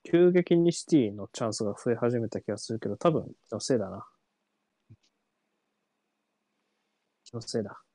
[0.05, 4.07] 急激にシティのチャンスが増え始めた気がするけど、多分気のせいだな。
[7.25, 7.86] 気のせいだ。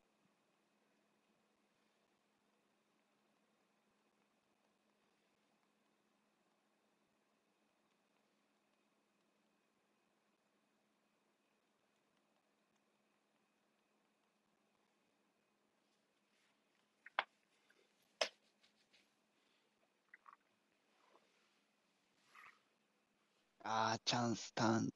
[23.84, 24.90] あー、チャンスターン、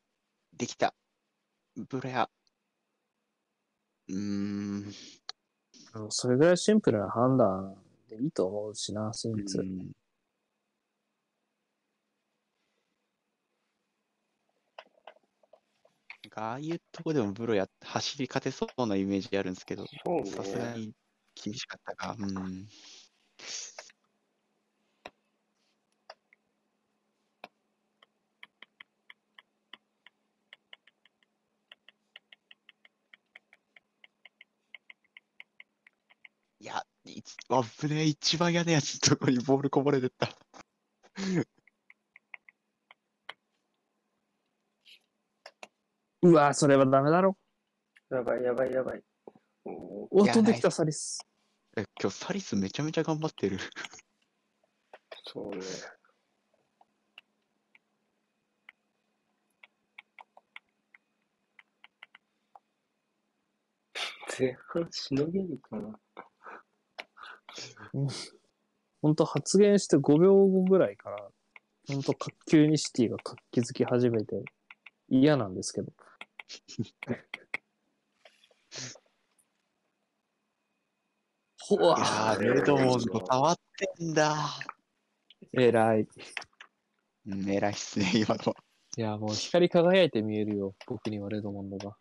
[0.56, 0.94] できた。
[1.90, 2.30] ブレア。
[4.08, 4.94] うーん。
[5.96, 7.76] うんそれぐらいシンプルな判断
[8.10, 9.64] でいいと思うしな、スイーツ。
[16.36, 19.86] ああいうとこでもブロや走り勝てそうなイメージあるんですけど。
[19.88, 20.94] さすがに
[21.34, 22.16] 厳しかったか。
[22.20, 22.68] うん。
[36.66, 36.95] いや、いち
[37.49, 40.30] あぶねえ、一番嫌なやつのとこにボールこぼれてった。
[46.24, 47.38] うわそれはダメだろ。
[48.10, 49.03] やばいやばいやばい。
[49.66, 51.20] おお、いや飛んできたサリス。
[51.78, 53.60] え、今日サリスめちゃめちゃ頑張ってる。
[55.28, 55.62] そうね。
[64.39, 65.99] 前半しのげるかな
[69.01, 71.18] ほんと発言して5秒後ぐらいから、
[71.88, 72.16] ほんと
[72.47, 74.43] 急にシティが活気づき始めて
[75.10, 75.91] 嫌なんですけど。
[81.68, 83.60] ほわレドモンド変わっ
[83.97, 84.38] てんだ。
[85.53, 86.08] えらい。
[87.28, 88.56] うん、偉いっすね、今のは。
[88.97, 90.76] いや、もう光り輝いて見えるよ。
[90.86, 91.97] 僕にはレドモンドが。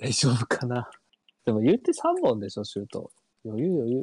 [0.00, 0.90] 大丈夫かな？
[1.44, 3.10] でも言って3本でしょ、シュート。
[3.44, 4.02] 余裕余裕。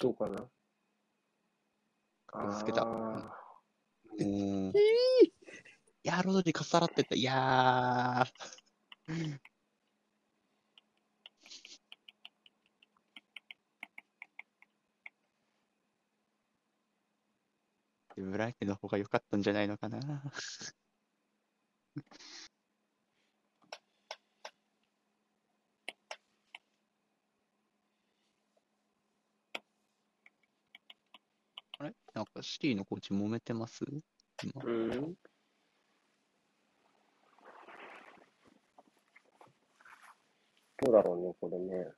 [0.00, 0.48] どうかな？
[2.32, 3.36] ぶつけたあ
[4.18, 4.68] うん。
[4.68, 4.72] い
[6.04, 7.14] やー、ロドリかっさらってた。
[7.14, 9.40] いやー。
[18.22, 19.98] ブライトの方が良かったんじゃないのかな。
[31.78, 31.94] あれ？
[32.14, 33.84] なんかシティのコーチ揉めてます？
[34.42, 34.66] 今ー。
[34.66, 34.70] う
[35.10, 35.14] ん。
[40.82, 41.92] どうだろうね、これね。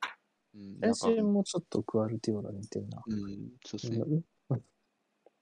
[0.54, 3.02] うん、なんか先週もちょっとクアルティオラ似てるな。
[3.06, 4.22] うん、そうですね。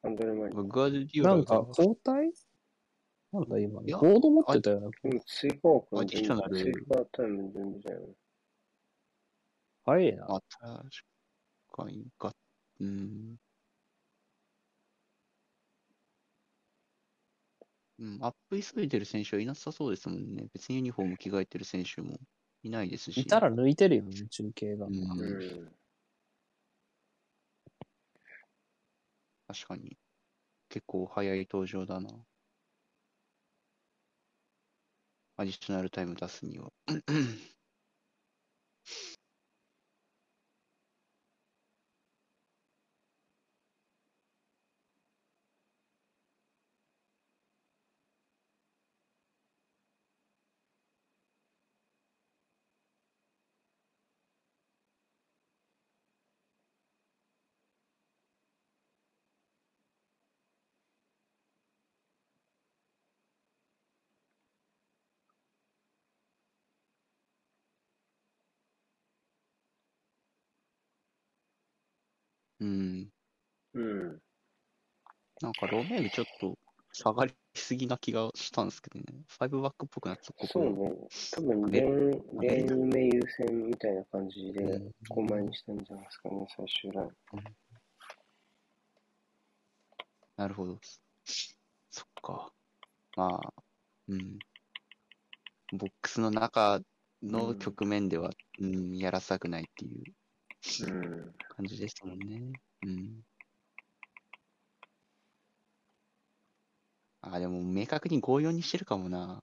[0.03, 0.55] アンドレマイン。
[0.55, 2.32] ディオラなんか交代
[3.32, 3.82] なんだ今。
[3.82, 4.86] いやボード持ってたよな。
[4.86, 8.14] うん、追加枠アディショナル追加タイム準備じゃん。
[9.84, 10.26] 早いな。
[10.26, 10.90] まあ、確
[11.72, 12.32] かにが、
[12.80, 13.36] うん。
[17.98, 20.46] うん、アップ急いでる選手はいなさそうですもんね。
[20.55, 22.16] 別にユニフォーム着替えてる選手も
[22.62, 23.20] いないですし。
[23.20, 24.86] いたら抜いてるよね、中継が。
[24.86, 25.80] うん、うん。
[29.53, 29.98] 確かに。
[30.68, 32.09] 結構早い登場だな。
[35.36, 36.70] アディショナルタイム出すには。
[72.61, 73.08] うん。
[73.74, 74.22] うん。
[75.42, 76.58] なんかロメールちょっと
[76.92, 79.06] 下がりすぎな気がしたんですけどね。
[79.26, 80.92] ファイブバックっぽくなってたここそうね。
[81.32, 87.11] 多分、レーン、レーン目優先みたいな感じでうん、5枚にしたんじゃないですかね、最終ライン。
[90.36, 90.78] なるほど。
[91.90, 92.52] そっか。
[93.16, 93.52] まあ、
[94.08, 94.38] うん。
[95.72, 96.80] ボックスの中
[97.22, 100.14] の局面では、うん、やらせたくないっていううん。
[101.48, 102.52] 感じですもんね。
[102.82, 103.22] うん。
[107.22, 109.42] あ、でも明確に54にしてるかもな。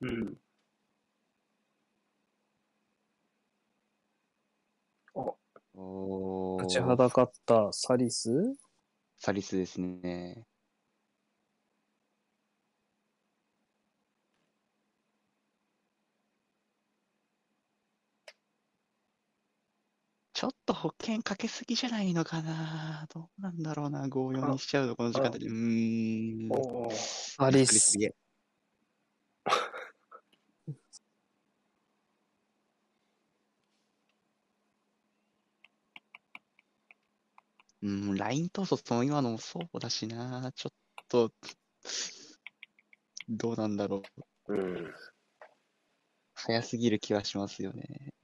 [0.00, 0.36] うん。
[5.74, 8.30] お立ちー、はだかったサリス？
[9.24, 10.42] サリスですね。
[20.32, 23.06] ちょっと保険かけすぎじゃないのかな。
[23.14, 24.08] どうなんだろうな。
[24.08, 25.46] 54にしちゃうと、この時間帯で。
[25.46, 26.90] うーん。
[26.90, 27.98] サリスす。
[27.98, 28.14] げえ。
[37.82, 40.52] うん、ライン統率も今のもそうだしな。
[40.54, 41.32] ちょっと、
[43.28, 44.02] どうなんだろ
[44.46, 44.54] う。
[44.54, 44.94] うん。
[46.34, 48.14] 早すぎる気はしますよね。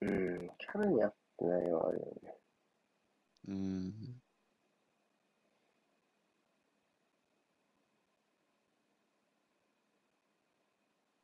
[0.00, 0.48] うん。
[0.58, 2.34] キャラに合ってないはあるよね。
[3.48, 4.22] うん。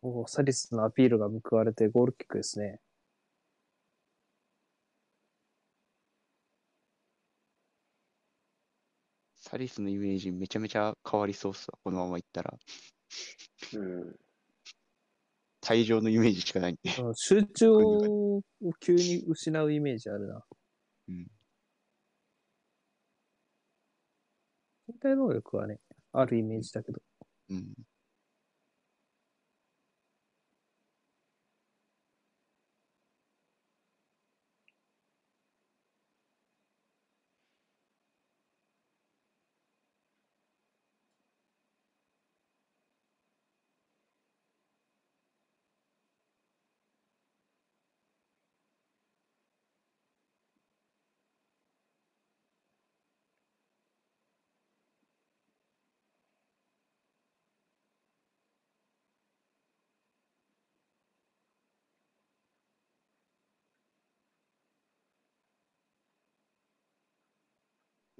[0.03, 2.81] おーサリスのアピールが報われてゴールキックですね。
[9.53, 11.79] サリスのイメージめちゃめちゃ変わりそうっすわ。
[11.85, 12.55] このままいったら。
[13.75, 14.17] うん。
[15.61, 16.91] 退場のイメージしかないんで。
[17.03, 18.41] うん集中を
[18.81, 20.43] 急に失うイメージあるな。
[21.09, 21.27] うん。
[24.89, 25.81] 身体能力はね、
[26.13, 27.03] あるイメージだけど。
[27.51, 27.75] うん。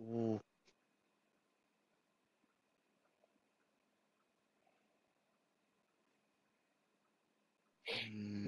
[0.09, 0.43] おーう。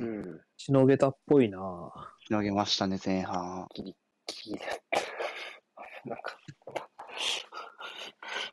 [0.01, 0.41] うんん。
[0.57, 1.59] しのげたっぽいな
[2.27, 3.67] つなげましたね、前半。
[3.75, 3.97] ギリ
[4.27, 6.09] ギリだった。
[6.09, 6.37] なんか、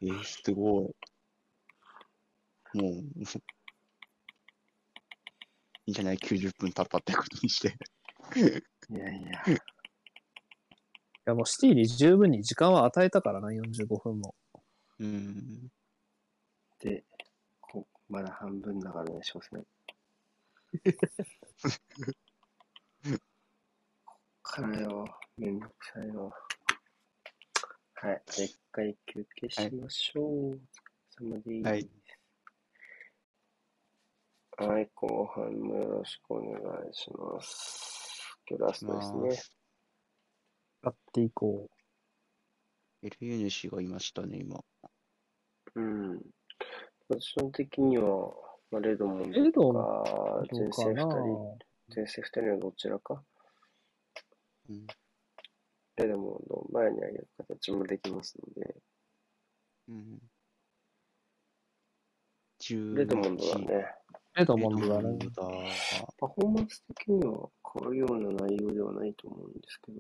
[0.02, 0.84] えー、すご
[2.74, 2.78] い。
[2.78, 3.02] もう、い
[5.88, 7.76] いんじゃない ?90 分経ったってことにして。
[8.90, 9.44] いやいや。
[11.22, 14.34] いやもうシティに十分に時間は与えたからな、45分も。
[15.00, 15.72] うん。
[16.80, 17.04] で、
[17.60, 19.62] こまだ半分だからね、少数ね。
[24.04, 25.06] こっからよ、
[25.38, 26.34] めんどくさいよ。
[27.96, 30.26] はい、じゃあ一回休憩しましょう。
[30.26, 30.60] お疲
[31.22, 31.70] れ様です。
[31.70, 31.90] はい
[34.58, 36.52] はい、後半もよろしくお願
[36.88, 38.38] いします。
[38.48, 39.61] 今日ラストですね。
[40.84, 41.70] やっていこ
[43.04, 44.64] エルユ主がいましたね、今。
[45.76, 46.22] うん。
[47.08, 48.32] ポジション的には、
[48.72, 49.48] まあ、レドモンう。
[49.48, 51.58] エドか、ど前線うかな2人、
[51.96, 53.24] 前線2人のどちらか。
[54.70, 54.88] うん。
[55.98, 58.76] レドモンドを前に上げる形もできますので、
[59.90, 60.22] うん。
[62.96, 63.96] レドモンドだね。
[64.38, 65.10] エドモンドだね。
[65.10, 65.44] レドモンドだ。
[66.18, 70.00] パフォーマンス的には変わるような内容ではないと思うんですけど、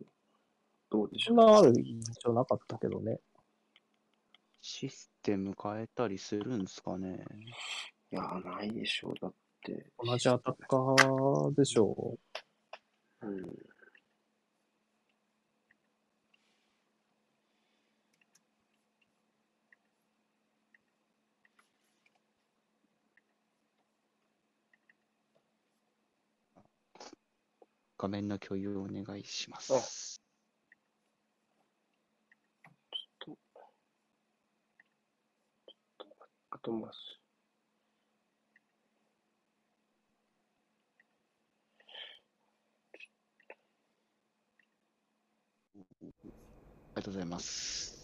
[0.91, 3.19] どうでしょうそんなある印象なかったけどね。
[4.61, 7.23] システム変えたりするんですかね。
[8.11, 9.13] いやー、ないでしょう。
[9.19, 9.33] だっ
[9.63, 9.87] て。
[9.97, 12.17] 同じアタッカーでしょ
[13.21, 13.41] うん。
[27.97, 30.20] 画面の共有をお願いします。
[36.61, 37.19] あとます。
[46.01, 46.31] あり
[46.95, 48.01] がとうございます。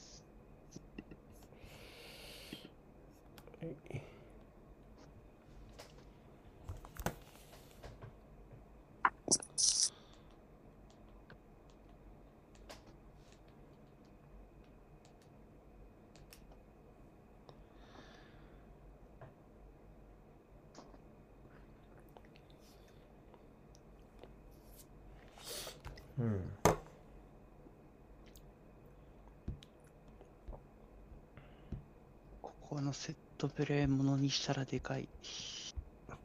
[32.70, 35.08] このセットプレーものにしたらでかい。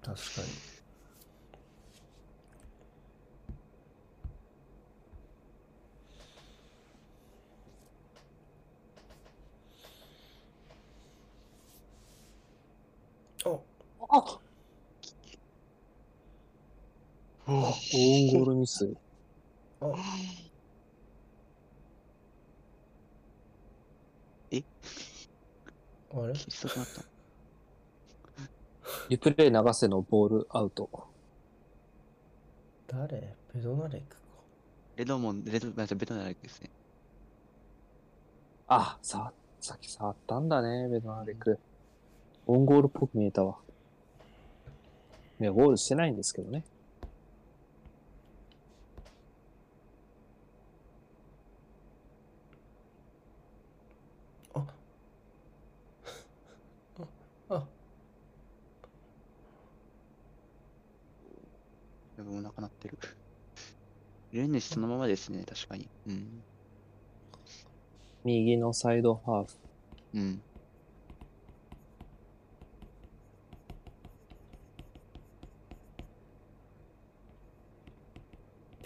[0.03, 0.63] 確かに。
[13.45, 13.61] あ
[14.19, 14.41] あ
[17.47, 17.53] お
[17.93, 18.97] オウンゴールミス。
[19.81, 19.87] あ
[24.51, 24.63] え？
[26.15, 26.35] あれ？
[26.35, 27.03] キリストとなった。
[29.09, 30.89] リプレイ流せのボールアウト。
[32.87, 33.37] 誰？
[33.55, 34.23] ベドナレクか。
[34.97, 36.71] レドモン、レド、ベトナムですね。
[38.69, 41.59] あ、さ、さっき触ったんだね、ベドナレク。
[42.47, 43.59] オウンゴールっぽく見えたわ。
[45.41, 46.65] いや、ゴールしてないんですけどね。
[54.55, 54.67] あ
[57.49, 57.67] あ
[62.17, 62.99] やばいお腹鳴ってる。
[64.33, 65.89] レンネシそのままですね、確かに。
[66.07, 66.45] うん。
[68.25, 69.53] 右のサイドハーフ。
[70.15, 70.43] うん。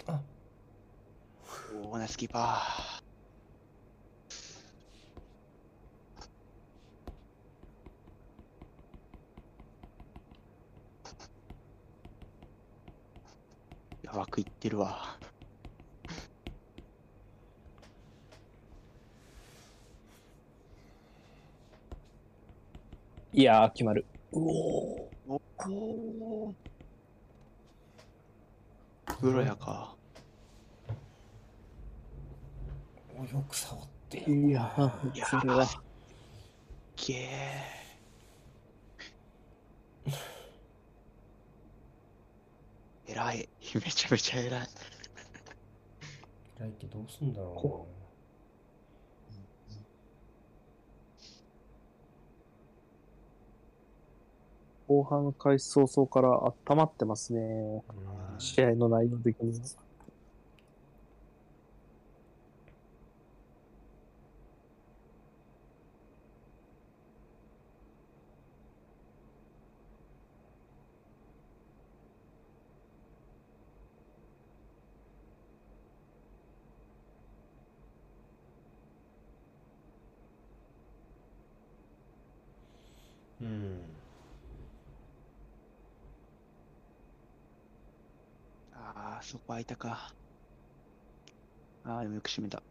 [0.05, 0.21] あ
[1.83, 3.03] おー、ナイスキーパー。
[14.03, 15.17] いや、枠いってるわ。
[23.33, 24.03] いやー、決まる。
[24.31, 25.09] おお。
[29.19, 29.95] プロやか。
[33.15, 35.67] およく触ってやいやいやー、それは。
[36.95, 37.76] げえ。
[43.17, 43.49] 偉い。
[43.73, 44.67] めちゃめちゃ偉い。
[46.59, 47.87] 来季どうすんだろこ
[54.87, 57.83] 後半開始早々から温まってますね。
[58.37, 59.61] 試合の内容的に。
[89.29, 90.13] そこ空いたか。
[91.83, 92.63] ああ、でもよく閉めた。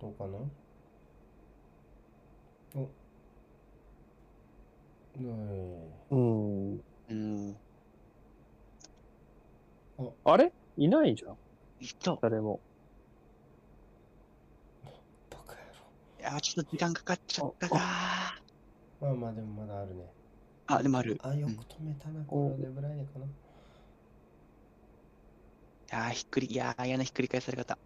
[0.00, 0.38] どうかな？
[2.76, 2.88] お。
[5.18, 5.68] お
[6.10, 6.80] うん。
[7.08, 7.56] うん。
[10.24, 10.52] あれ？
[10.76, 11.36] いないじゃん、
[11.80, 12.16] いった。
[12.22, 12.60] 誰も。
[14.84, 14.88] い。
[15.30, 15.58] バカい
[16.22, 18.19] やー、ちょっと時間かかっちゃったか。
[19.00, 20.04] まあまあでもまだあるね。
[20.66, 21.18] あ、でもある。
[21.22, 23.24] あ、よくうん止めたな、これデブライネかな。
[23.26, 23.28] い
[25.90, 27.78] やー、ひっくり、いやー、嫌なひっくり返され方。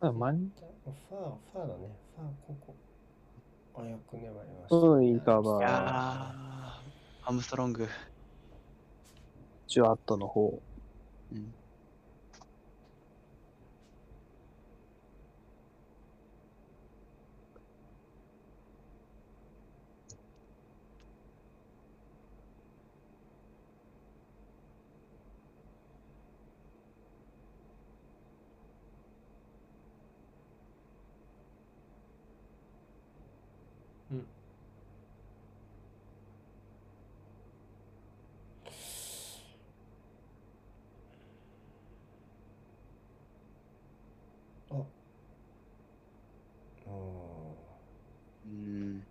[0.00, 0.50] あ、マン
[0.84, 1.88] ファー、ファーだね。
[2.16, 2.76] ファー、ここ。
[3.74, 4.76] あ、よく粘りました。
[4.76, 6.82] うんいいカバーいやー、あ
[7.22, 7.88] アームストロング。
[9.68, 10.62] ジュワットの方。
[11.32, 11.54] うん。
[34.10, 34.26] うん。
[44.70, 44.74] あ。
[46.86, 46.90] あ
[48.46, 49.06] うん。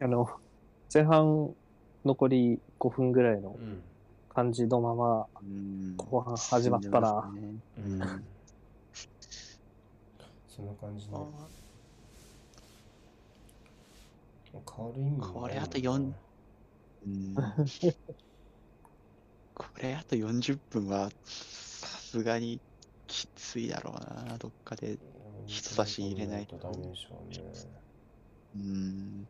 [0.00, 0.28] あの、
[0.92, 1.54] 前半
[2.04, 3.56] 残り5分ぐらいの。
[4.34, 5.94] 感じのまま、うん。
[5.96, 8.24] 後半始まったら、うますねん。
[10.48, 11.12] そんな感じね。
[14.52, 16.14] 変わる意味これあと四
[17.06, 17.34] うん。
[19.54, 22.60] これあと40分は、さすがに
[23.06, 23.94] きついだろう
[24.28, 24.98] な、どっかで。
[25.46, 27.42] 人差し入れないとダメでしょうね。
[28.54, 29.28] うん。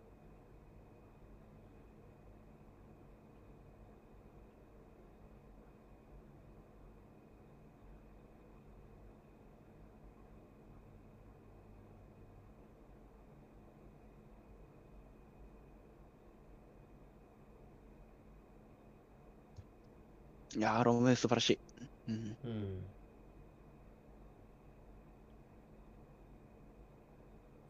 [20.57, 21.61] いやー、ロム素晴らしい。
[22.09, 22.39] うん。
[22.43, 22.95] うん。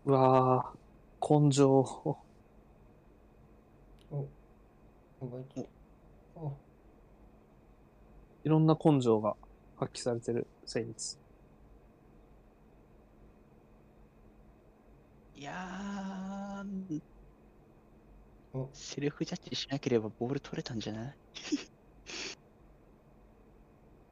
[0.04, 2.22] うわぁ、根性。
[4.10, 4.30] お、
[5.20, 5.70] 奪い取っ
[6.34, 6.40] た。
[6.40, 6.62] お、
[8.44, 9.36] いろんな根性が
[9.74, 11.18] 発揮されてるセインツ。
[15.34, 17.02] いやー、
[18.54, 21.18] おセルフジャッジしなければボール取れたんじゃない？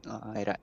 [0.07, 0.61] ああ、偉い。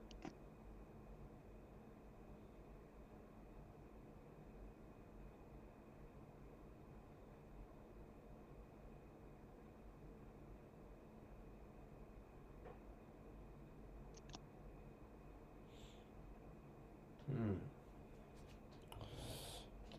[17.27, 17.71] うん。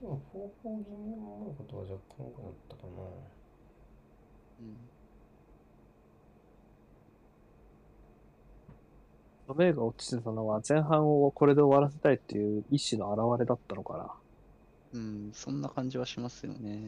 [0.00, 2.92] でも、方法気味のことは若干多くなったかな。
[4.58, 4.89] うん
[9.50, 14.12] ロメイが落ちてたのは前半をこれで終わらせたいっていう意志の表れだったのかな。
[14.92, 16.78] うん、そんな感じはしますよね。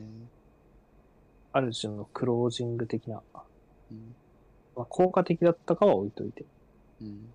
[1.52, 3.20] ある種のクロージング的な。
[3.90, 4.14] うん。
[4.76, 6.44] まあ、効果的だったかは置いといて。
[7.00, 7.34] うん。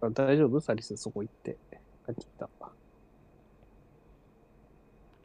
[0.00, 0.58] あ大丈夫？
[0.60, 1.58] サリスそこ行って。
[2.06, 2.48] 帰ってきた。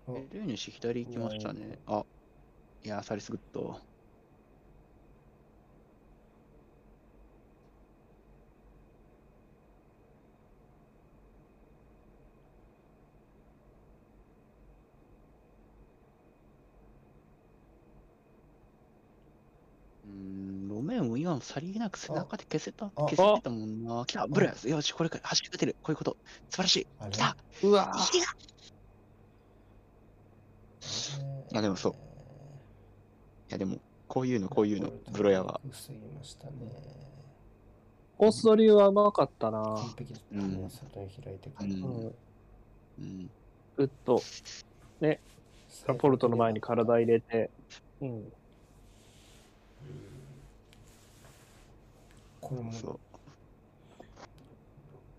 [0.08, 1.80] ルーニュシ左行きましたね。
[1.88, 2.04] あ、
[2.84, 3.80] いやー、サリスグッド。
[20.06, 20.68] うーん、
[21.30, 24.04] 今のさりげなく背中で消せた、あ消せてたもんな。
[24.08, 24.68] 来た、ブレス。
[24.68, 25.76] よし、これから走り出てる。
[25.84, 26.18] こういうこと。
[26.50, 26.88] 素晴らしい。
[27.12, 27.38] 来た。
[27.62, 28.24] うわいや
[31.52, 31.96] いやでもそうい
[33.50, 33.78] や、でも、
[34.08, 35.62] こういうの、こういうの、ブロヤは。。
[35.70, 36.54] 防ぎましたね。
[38.18, 40.42] コース取りはうまかったな完璧だったね。
[40.42, 41.70] うん外に開いてくる。
[41.70, 42.16] うんうん。
[42.98, 43.30] うん。
[43.78, 44.20] グッと、
[45.86, 47.52] ラポルトの前に体入れて、
[48.02, 48.34] うん。
[52.50, 52.72] これも。
[52.72, 53.00] そう。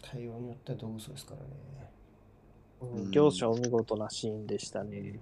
[0.02, 1.46] 対応によっては道具そうですからね。
[2.80, 3.04] うん。
[3.04, 5.20] うん両者お見事なシーンでしたね。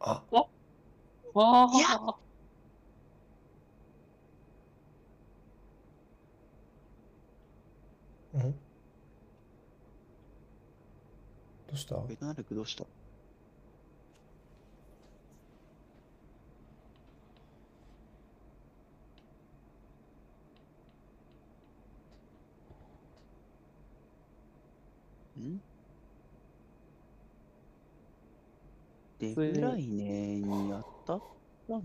[0.00, 0.22] あ、
[1.34, 2.14] わあいやう
[8.38, 8.42] ん。
[8.42, 8.54] ど
[11.74, 11.96] うした？
[12.08, 12.84] ベトナルクどうした？
[12.84, 12.86] ん？
[29.18, 30.72] デブライネに
[31.06, 31.20] 当たっ
[31.68, 31.80] たの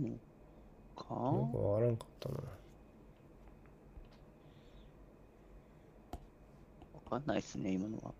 [0.96, 1.04] か？
[1.14, 2.36] よくわからんかったな。
[7.10, 8.14] かんないっすね、今のは。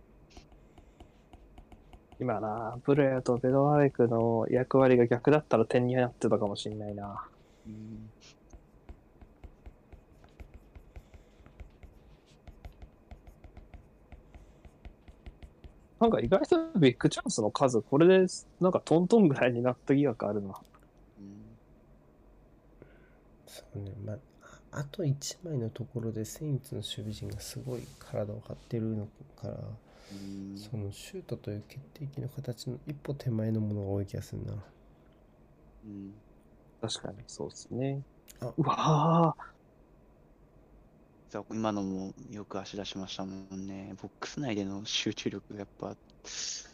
[2.20, 7.28] 今な、ブレアとベドナレクの役割が逆だったら点になってたかもしれないな。
[7.68, 8.10] うん
[16.00, 18.28] なんか意外とビッグチャンスの数、これで
[18.60, 20.50] なんかトントンぐらいになった疑惑あるな。
[21.20, 21.58] うん
[23.48, 24.18] そうね、まあ、
[24.76, 29.08] ああと1枚のところでセインツの守備陣がすごい体を張ってるの
[29.42, 34.54] から、うんそのシュートという決定機の形の一歩手前のものが多い気がするな。
[35.86, 36.14] うん
[36.82, 38.02] 確かにそうですね。
[38.40, 39.36] あうわ
[41.50, 43.96] 今のもよく足出しましたもんね。
[44.02, 46.70] ボックス内での集中力がやっぱ、す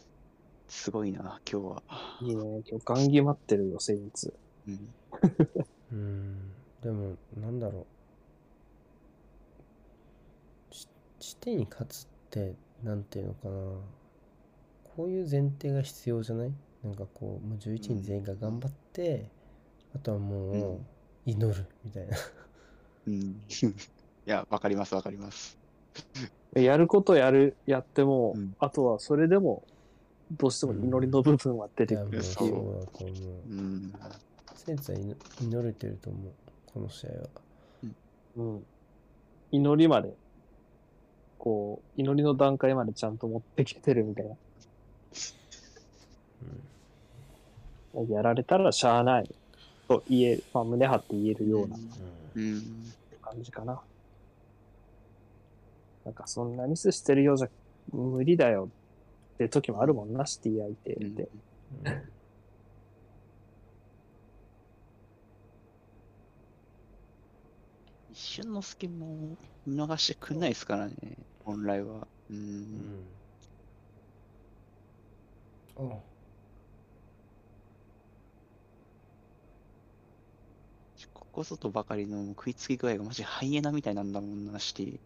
[0.91, 1.83] ごいな、今日は。
[2.21, 2.61] ー、いいね。
[2.69, 4.33] 今日ガン決まってるよ、セインツ。
[4.67, 4.89] うん。
[5.91, 7.85] うん、でも、なんだろ
[10.71, 10.73] う。
[10.73, 10.87] ち
[11.19, 13.53] 地点に勝つって、なんていうのかな。
[14.95, 16.51] こういう前提が必要じゃない？
[16.83, 19.25] なんかこう、もう11人全員が頑張って、
[19.95, 20.79] あとはもう、
[21.25, 22.17] 祈るみたいな。
[23.07, 23.13] うん。
[23.21, 23.35] い
[24.25, 25.57] や、わかります、わかります。
[26.55, 29.63] やることやる、やっても、うんあとはそれでも、
[30.31, 32.47] どうしても祈りの部分は出てくるもうそう。
[32.47, 33.49] だと思う。
[33.49, 33.93] うん。
[34.55, 36.31] センツは祈祈れてると思う。
[36.73, 37.15] この試合は。
[38.37, 38.65] うん。
[39.51, 40.13] 祈りまで、
[41.37, 44.35] こう、祈りの段階までちゃんと持ってきてるみたいな。
[48.09, 49.29] やられたらしゃあない
[49.87, 51.77] と言える、まあ、胸張って言えるような。
[52.35, 52.63] うん。
[53.21, 53.81] 感じかな。
[56.05, 57.49] なんかそんなミスしてるようじゃ
[57.91, 58.69] 無理だよ
[59.35, 61.29] って時もあるもんな、シティ相手うんって。
[68.31, 70.95] 一瞬の隙も見逃してくんないですからね、
[71.39, 72.07] 本来は。
[72.29, 72.33] う。
[72.33, 73.21] うんん。
[75.75, 76.05] あ、
[81.13, 85.01] ここぞとばかりの食いつき具合がマジハイエナみたいなんだもんな、シティ。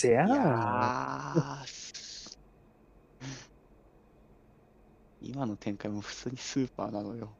[0.00, 0.28] せやん。
[0.30, 2.38] やー
[5.20, 7.30] 今の展開も普通にスーパーなのよ。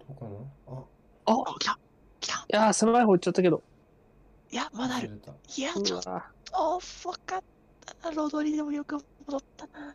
[0.00, 0.30] どうかな
[0.66, 0.84] あ、
[1.26, 1.78] ああ、来た
[2.18, 3.62] 来たいやー、狭い方行っちゃったけど。
[4.50, 5.20] いや、まだある。
[5.56, 7.44] いや、ちょっと遅かっ
[8.00, 8.16] たな。
[8.16, 8.96] ロドリでもよく
[9.26, 9.94] 戻ったな。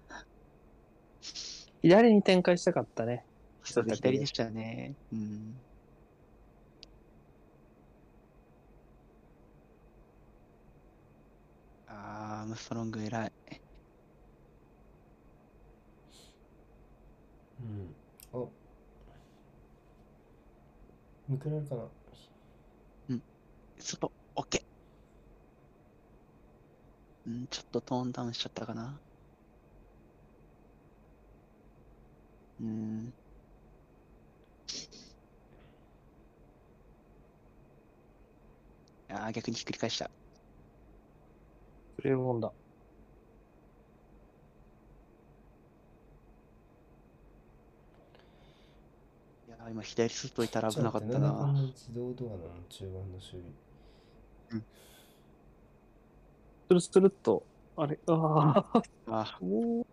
[1.81, 3.25] 左に展開したかったね。
[3.63, 4.95] そう左でしたね。
[5.11, 5.59] うん。
[11.95, 13.31] あー、アームストロング偉い。
[17.61, 17.95] うん。
[18.33, 18.37] あ。
[21.31, 21.81] 抜けられるかな？
[23.79, 27.29] ちょっと、オッケー。
[27.29, 28.99] うん、ちょっとトーンダウンしちゃったかな？
[32.61, 33.13] うん。
[39.09, 40.09] あー、逆にひっくり返した。
[42.03, 42.51] プレーモンだ。
[49.47, 51.61] いやー、今左外いたら危なかったなんでこんな。
[51.61, 53.23] な自動ドアなの中盤の守
[54.49, 54.63] 備。
[56.67, 57.43] スルスルっと、
[57.77, 59.85] あれ、ああ、あウォー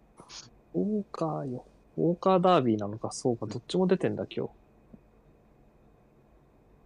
[0.75, 1.65] ウォーカーよ。
[1.97, 4.53] ウォーカーダービーなのか、そうか、どっちも出てんだ、今日。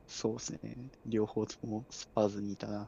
[0.06, 0.90] そうですね。
[1.06, 2.86] 両方ともスパーズにいたな。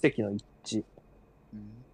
[0.00, 0.84] 奇跡の一致。
[1.52, 1.86] うん。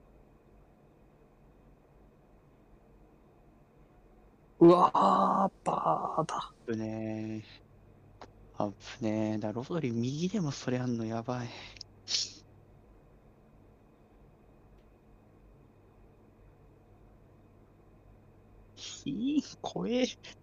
[4.61, 6.53] うわー、バーだ。
[6.67, 7.63] ぶねー。
[8.65, 9.39] あぶねー。
[9.41, 11.49] だ、ロドリ右でもそれあんのやばい。
[18.77, 20.05] ひー、怖え。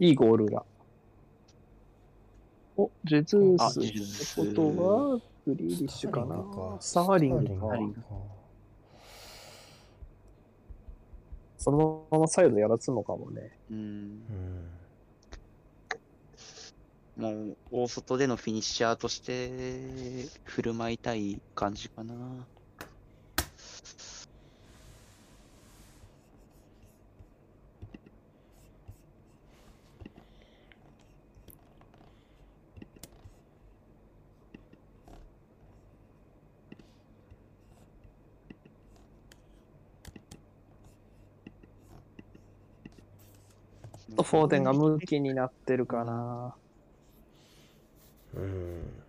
[0.00, 0.64] いいゴール裏。
[3.08, 3.80] お、ジェズーあス。
[3.80, 6.44] ってことは、グリーリッシュかな。
[6.80, 7.76] サーリングか。
[11.56, 13.58] そのままサイドやらすのかもね。
[13.70, 14.22] うん。
[17.18, 17.22] うん。
[17.22, 22.14] もう、大外でのフィニッシャーとして振る舞いたい感じかな。
[44.28, 46.54] フォーデンが向きになってるかな。
[48.34, 49.04] うん。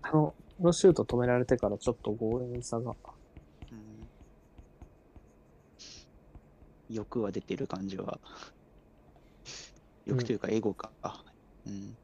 [0.00, 2.96] あの、のシュート止められてからちょっと強引さが。
[6.88, 8.18] 欲は出てる感じは。
[10.06, 10.94] 欲というか、エゴか。
[11.66, 11.99] うん。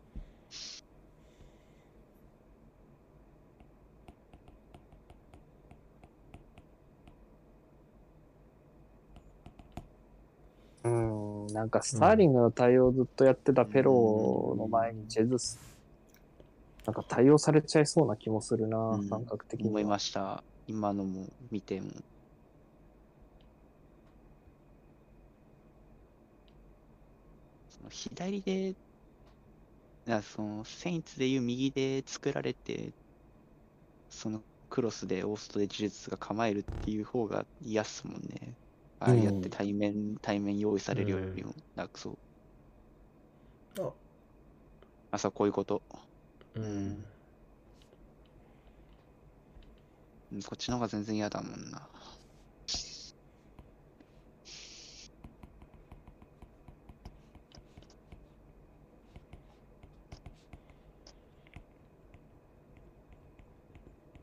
[10.87, 15.59] うん、なんかスターリングの対応ずっとやってたペロの前にジェズス、
[16.87, 19.71] なんか対応されちゃいそうな気もするな、うん感覚的には。
[19.71, 20.45] 思いました。
[20.67, 21.91] 今のも見ても。
[27.69, 28.75] その左で、
[30.05, 32.93] なそのセインツでいう右で作られて、
[34.09, 38.57] そのクロスでオーストで呪術が構えるっていう方が嫌っすもんね。
[38.99, 42.19] ああやっうんて対面、対面用意されるよりも、なんかそう。
[43.77, 43.95] あ
[45.11, 45.83] あ、そう、こういうこと。
[46.55, 47.07] うん
[50.31, 51.89] うんこっちの方が全然嫌だもんな。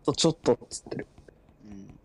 [0.05, 1.07] とちょっとっつってる。
[1.65, 1.99] うん。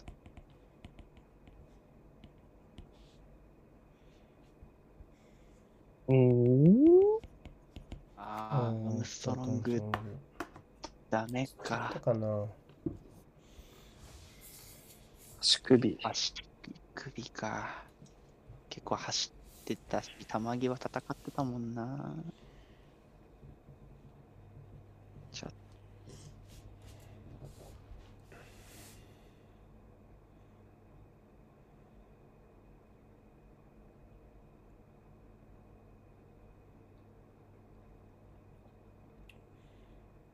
[6.08, 7.18] うーん。
[8.16, 9.82] ああ、アームストロング、
[11.10, 11.94] ダメか。
[12.02, 12.46] かな
[15.40, 15.98] 足首。
[16.02, 16.34] 足
[16.94, 17.84] 首か。
[18.70, 19.32] 結構走
[19.62, 22.14] ってたし、玉際戦ってたもんな。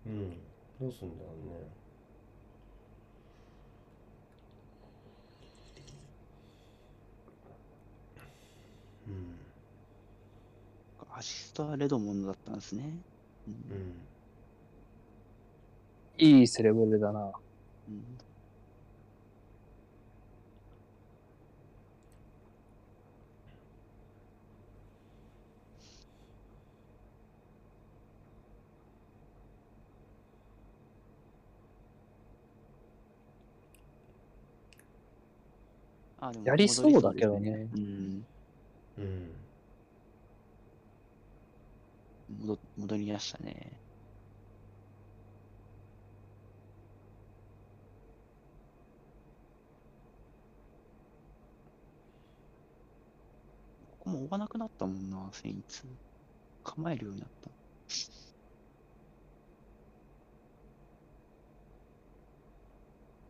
[0.06, 0.50] うん。
[0.78, 1.76] どうすんだろうね。
[9.06, 9.54] うん。
[10.98, 13.04] と、アシストはレドモンドだったんですね。
[13.46, 13.54] うん。
[13.68, 14.10] うん。
[16.18, 17.32] いいセレブレだな。
[17.88, 18.18] うん
[36.28, 38.26] あでもやりそうだけどねうん
[38.98, 39.44] うん
[42.28, 43.80] 戻戻りましたね。
[54.04, 55.84] ここも追わなくなったもんな、セインツ。
[56.64, 57.50] 構えるようになった。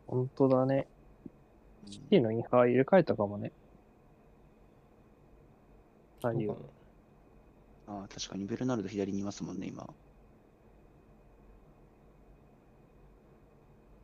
[0.07, 0.87] 本当だね。
[1.89, 3.51] シティのインハー入れ替えたかもね。
[6.21, 6.73] 何をそうか。
[7.87, 9.87] なああ、確かにベルナルド左にいますもんね、今。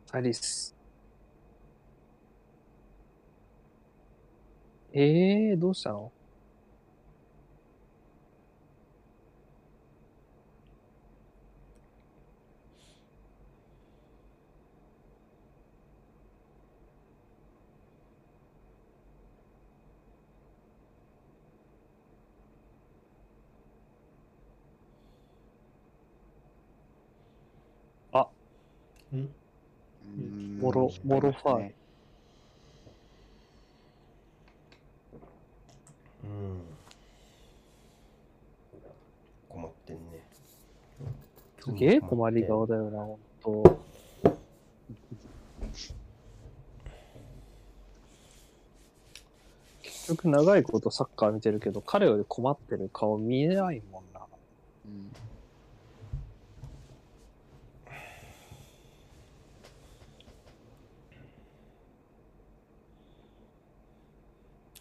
[0.06, 0.76] サリス。
[4.92, 6.12] えー、どうしたの
[28.12, 28.32] う
[29.16, 30.58] んうーん。
[30.58, 31.56] モロモロファー。
[31.58, 31.74] ルね。
[36.24, 36.60] うん。
[39.48, 40.28] 困ってんね。
[41.60, 43.78] すげえ困り顔だよな、ほんと。
[49.82, 54.26] 結局長いことサッカー見てるけど、彼より困ってる顔見えないもんな。
[54.86, 55.31] うん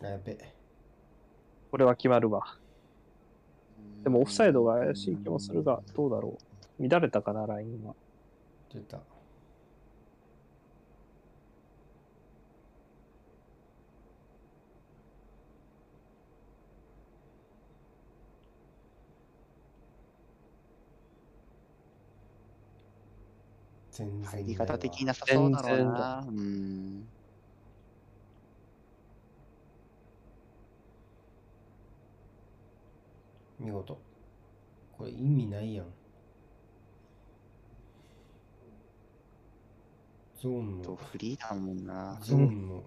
[0.03, 0.38] あやべ
[1.69, 2.41] これは決まるわ。
[4.03, 6.38] でもオフサイドが怪しい気もするが、どうだろ
[6.80, 6.88] う。
[6.90, 7.95] 乱れたかな、ラインは。
[8.73, 8.99] 出た
[23.91, 26.26] 全然入り方的なさそうだろう全然な。
[26.28, 27.20] うん。
[33.62, 33.98] 見事。
[34.98, 35.86] これ意味ないやん。
[40.42, 42.18] ゾーンとのフリーだもんな。
[42.22, 42.84] ゾーンの。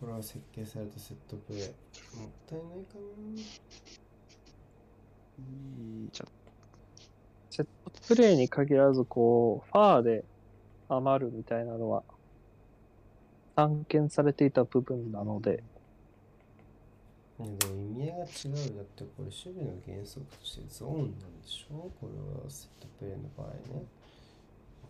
[0.00, 1.62] これは設計されたセットプレー
[2.20, 2.98] もったいないか
[5.38, 6.38] うん、ちょっ
[7.50, 10.24] セットプレーに限らず、こう、ファーで
[10.88, 12.04] 余るみたいなのは、
[13.56, 15.64] 散見されていた部分なので、
[17.38, 21.88] でも意味合いが違うだってこれ守備の原則としてゾーンなんでしょ？
[22.00, 23.86] これはセットプレーの場合ね。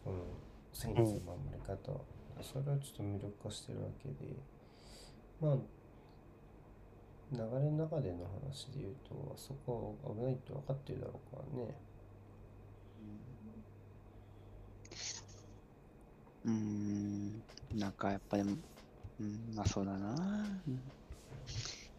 [0.02, 0.24] この
[0.72, 1.20] センスの守
[1.52, 1.76] り方、
[2.42, 4.14] それはちょっと魅力化してるわけで。
[5.40, 5.56] まあ
[7.30, 11.74] 流れの中での話で言うとあそこは危ないって分かってるだろうからね。
[16.46, 17.42] うーん、
[17.74, 18.56] なんかやっぱでも、
[19.20, 20.46] うん、まあそうだな。
[20.66, 20.80] うん。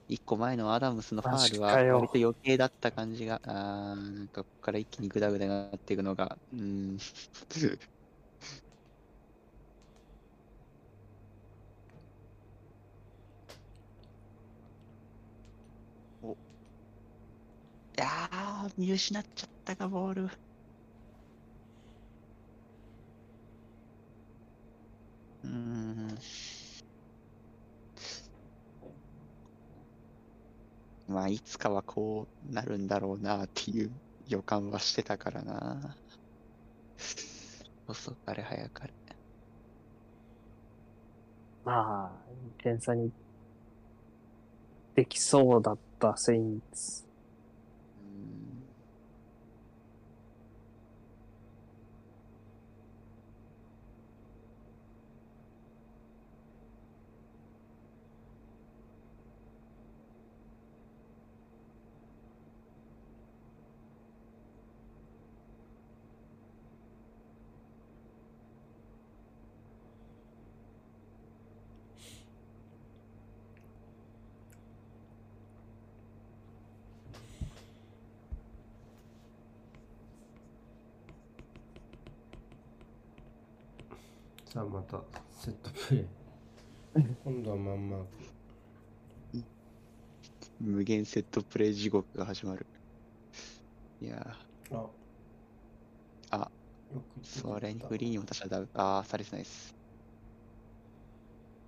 [0.10, 6.98] 一個前のアダムスのファールは割と余計だった感じが、あーなんかここから一気にグダグダになっていくのが、うん。
[16.24, 16.32] お。
[17.98, 20.30] いやー、見失っちゃったか、ボール。
[25.44, 26.18] うーん。
[31.10, 33.92] まあ、いつかはこうなるんだろうなっていう
[34.28, 35.98] 予感はしてたからな。
[37.88, 38.94] 遅かれ早かれ。
[41.66, 43.12] まあ、点差に
[44.96, 47.09] できそうだったセインツ。
[84.90, 85.02] た
[85.40, 86.06] セットプレー
[87.24, 87.98] 今度はまんま
[90.60, 92.66] 無限セットプレイ地獄が始まる。
[94.02, 94.36] いや
[94.72, 94.88] あ
[96.32, 96.52] あ
[97.24, 98.68] それにフリーにも出したらダメ。
[98.74, 99.76] あー、サレスナイス。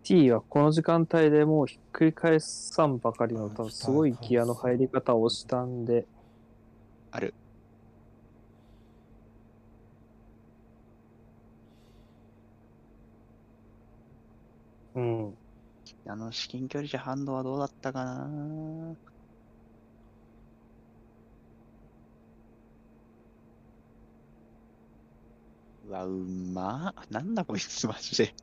[0.03, 6.05] T はこの時間帯でもうひっくり返さんばかりの多分すごいギアの入り方をしたんで、
[7.11, 7.33] ある。
[14.95, 15.37] うん。
[16.07, 18.95] あの至近距離じゃ反応はどうだったかな？
[25.87, 26.89] うわ、うま？
[26.89, 26.93] っ。
[27.09, 28.33] なんだこいつ、マジで。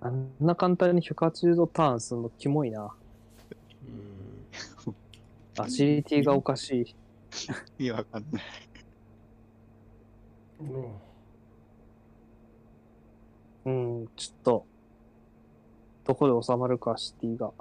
[0.00, 2.94] あんな簡単に180度ターンするのキモいな。
[3.82, 3.86] う
[4.90, 4.94] ん
[5.56, 6.96] アジリティがおかし
[7.78, 7.84] い。
[7.84, 8.42] いや、わかんない。
[10.60, 10.94] うん
[13.66, 13.70] う
[14.04, 14.66] ん、ちょっと、
[16.04, 17.52] どこで収まるか、シティが。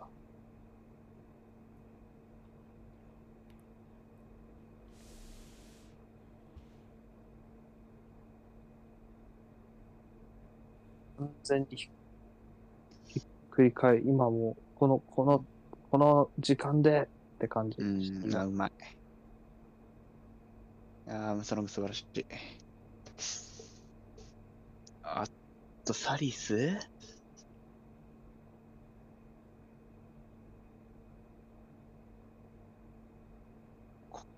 [11.18, 11.86] 完全にひ
[13.20, 15.45] っくり返り、今も、この、この、
[15.90, 17.78] この時間でって感じ。
[17.80, 18.72] うん、うまい。
[21.07, 22.26] あー、ムサロング素晴らしい。
[25.03, 25.26] あ
[25.86, 26.93] と、サリス？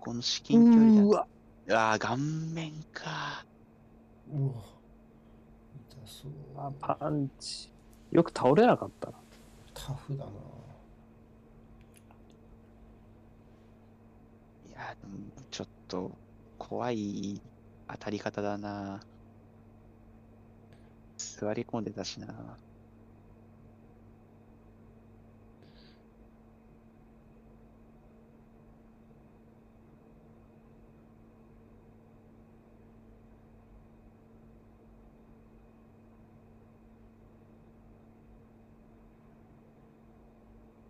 [0.06, 1.26] ここの至近距離うーわ、
[1.66, 1.92] だ。
[1.92, 3.44] あー、顔面か。
[4.32, 4.52] うわ
[5.90, 7.72] 痛そうあパンチ。
[8.12, 9.14] よく倒れなかったな。
[9.74, 10.30] タフだな
[14.68, 15.18] いや、でも
[15.50, 16.12] ちょっと、
[16.56, 17.42] 怖い
[17.88, 19.00] 当たり方だな。
[21.18, 22.56] 座り込んでたしな。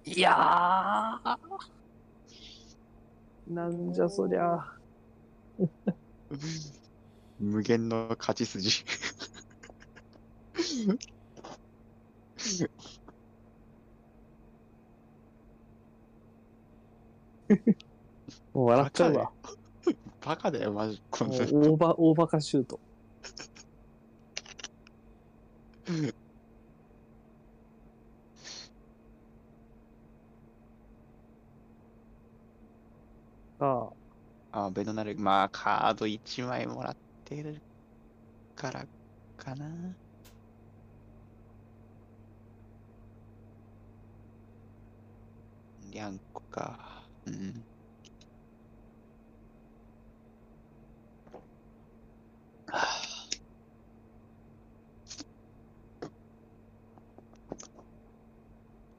[0.06, 1.36] いやー。
[3.48, 4.64] なんじゃそりゃ。
[7.40, 8.84] 無限の勝ち筋。
[18.54, 19.32] もう笑っちゃうわ。
[20.20, 21.02] バカだよ、マジ。
[21.10, 22.80] こもうのオーバー、オーバーカシュート。
[33.58, 33.90] あ
[34.52, 37.62] あ、ベドナル、まあ、カード1枚もらってる
[38.56, 38.88] から
[39.36, 39.98] かな。
[45.78, 47.08] リャンコか。
[47.24, 47.66] うん。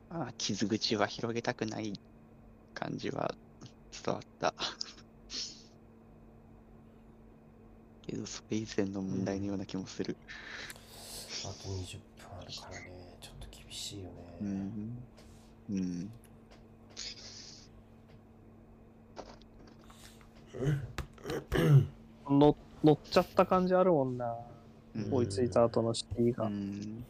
[0.09, 2.01] ああ、傷口は広げたくない
[2.73, 3.38] 感じは
[4.03, 4.53] 伝わった。
[8.06, 10.15] けど、それ以前の問題のような気もする。
[11.45, 12.91] あと20分あるからね
[13.22, 14.11] ちょっと厳ししいよね。
[14.41, 14.98] うん。
[15.69, 16.11] うん。
[22.30, 24.36] 乗乗っちゃった感じあるもんな。
[24.95, 26.45] うん追いついた後のシティが。
[26.45, 27.06] うん。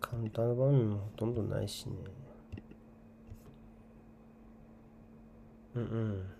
[0.00, 1.94] カウンターの場面もほとんどないしね。
[5.74, 6.34] うんうん。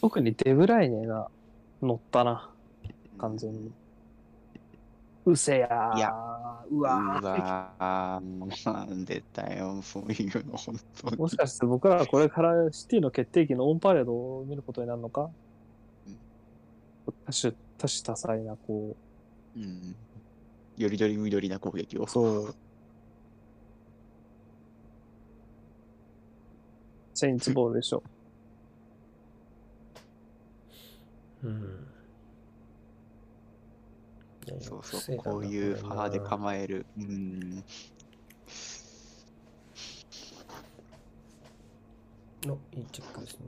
[0.00, 1.30] 特にデブライネが
[1.82, 2.50] 乗ったな、
[3.18, 3.72] 完全に。
[5.26, 5.96] うせやー。
[5.98, 6.10] いや
[6.70, 7.24] ううわー。
[7.24, 11.16] わー、なんでだよ、そういうの、本当に。
[11.16, 15.30] もしかして僕らはこれからシティの決定機のオンパレードを見ることになるのか？
[16.06, 16.20] うん
[17.26, 18.96] 多種、多種多彩な、こ
[19.56, 19.96] うん。
[20.76, 22.04] よりどりみどりな攻撃を。
[22.04, 22.54] う、そう。
[27.20, 28.02] セインツボールでしょ。
[31.42, 31.86] うん。
[34.58, 36.86] そうそう、こういうファーで構える。
[36.96, 37.62] うん。
[42.46, 43.46] のいいチェックですね。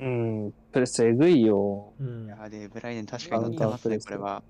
[0.00, 0.04] う
[0.48, 1.94] ん、プレスえぐいよ。
[1.98, 4.44] うんいやで、ブライデン確かに乗ってますね、これは。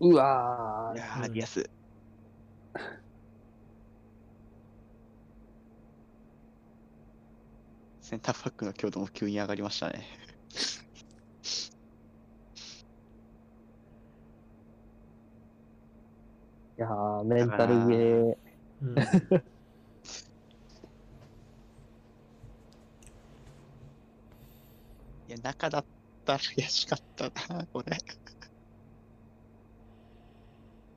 [0.00, 0.96] うわー。
[0.96, 1.70] いやー、リアス。
[8.02, 10.06] センターバックの強度も急に上がりましたね。
[16.82, 18.34] やー、メンタルゲー。
[18.82, 18.94] うん
[25.28, 25.86] いや、中だっ
[26.24, 27.96] たら悔しかったな、これ。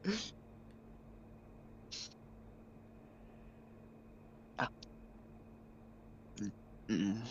[4.58, 4.70] あ。
[6.42, 6.54] うん。
[6.88, 7.24] うん。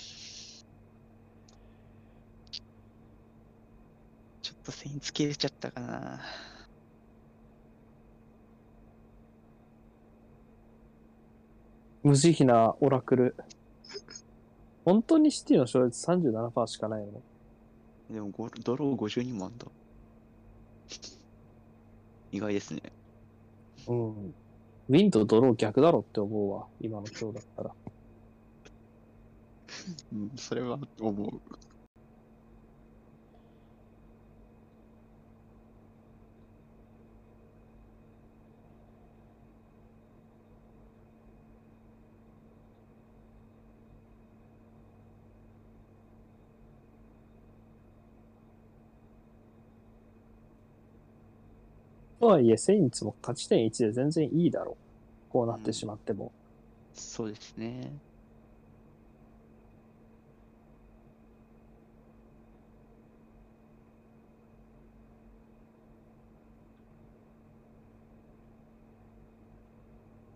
[4.43, 6.22] ちょっと線つけれちゃったかな。
[12.05, 13.35] 無慈悲なオラクル。
[14.85, 17.22] 本当にシティの勝率37%しかないの？
[18.10, 19.66] でもゴ、ドロー52もあんだ。
[22.31, 22.82] 意外ですね。
[23.86, 24.35] うん。
[24.89, 26.66] ウィンとドロー逆だろって思うわ。
[26.78, 27.74] 今の今日だったら。
[30.12, 31.40] うん、それは思う。
[52.24, 54.78] とはいえ、セインツも勝ち点1で全然いいだろ
[55.28, 55.30] う。
[55.30, 56.32] こうなってしまっても。
[56.94, 57.92] そうですね。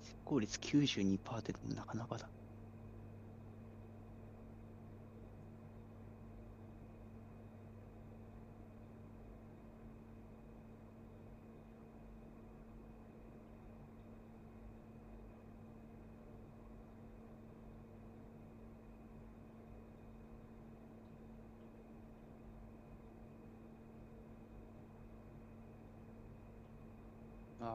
[0.03, 2.29] 成功率92%でもなかなかだ。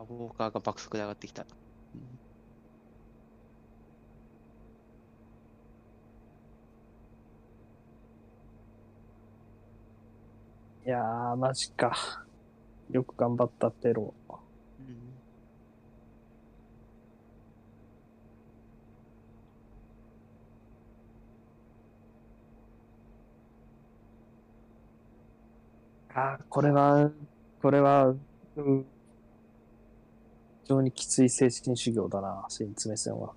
[0.10, 1.46] ウォーカーが爆速で上がってきた。
[1.96, 2.20] うん
[10.86, 12.26] いやー、マジか。
[12.90, 14.16] よく頑張ったペロ。
[14.80, 15.24] うん
[26.10, 27.12] あーこれは、
[27.62, 28.16] これは、
[28.56, 28.93] うん、
[30.64, 33.34] 非常にきつい精神修行だな、セインツ目線は。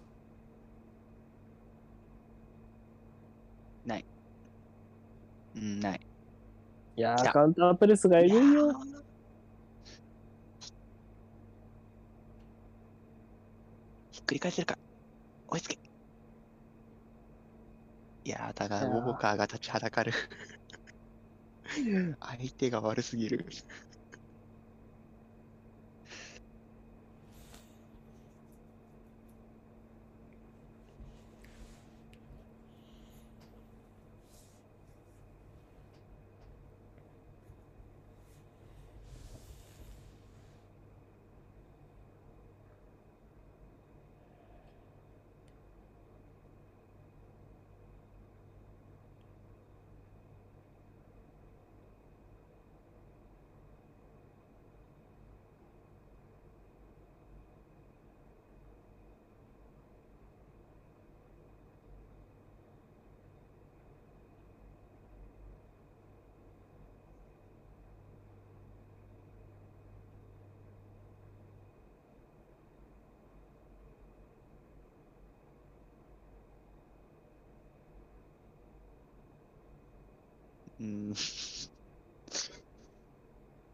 [5.57, 6.01] うん、ない。
[6.97, 8.73] いやー、カウンタープレスがいよ。
[14.11, 14.79] ひっくり返せるか。
[15.49, 15.79] 追いつけ。
[18.25, 20.13] いやー、だが、ウォーカーが立ちはだかる。
[22.21, 23.47] 相手が悪すぎる。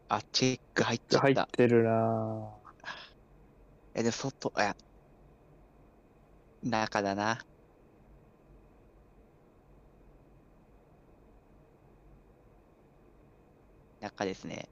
[0.09, 1.21] あ、チェック入っちゃった。
[1.21, 2.49] 入ってるな
[3.95, 4.75] え、でも外、あ、
[6.63, 7.39] 中だな。
[14.01, 14.67] 中ですね。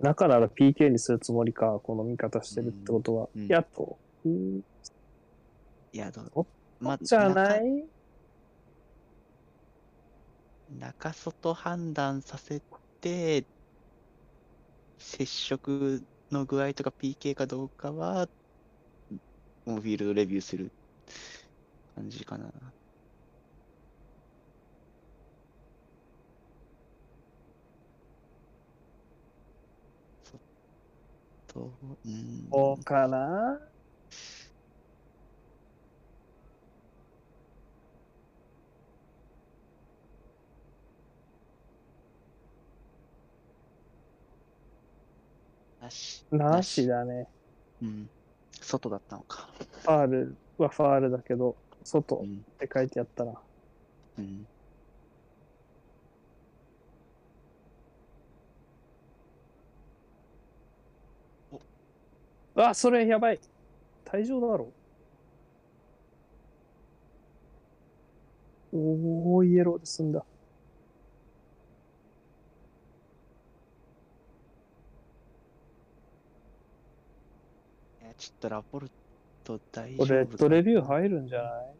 [0.00, 3.28] 中なら PK にするつもりか、この見方してるってことは。
[3.34, 4.03] うんやっと。
[4.24, 4.64] うん
[5.92, 6.46] いや、どうお
[6.80, 7.88] まじゃな中い？
[10.68, 12.62] 中外判断させ
[13.00, 13.46] て、
[14.98, 18.28] 接触の具合とか PK かどうかは、
[19.66, 20.72] もうフィールドレビューする
[21.96, 22.74] 感じかな。
[31.48, 32.52] 外、うん。
[32.52, 33.73] そうかな？
[45.84, 46.26] なし。
[46.30, 47.28] なしだね。
[47.80, 48.10] うん。
[48.60, 49.52] 外だったのか。
[49.82, 52.42] ファールはファールだけど、外っうん。
[52.58, 53.46] て書いてあったな。
[54.18, 54.48] うん。
[62.54, 63.40] あ、それやばい。
[64.04, 64.74] 退場だろ。
[68.72, 70.26] おー、イエローで済んだ。
[78.16, 78.90] やちょっとラポル
[79.44, 81.74] ト大丈これ、レッドレビュー入るんじゃない？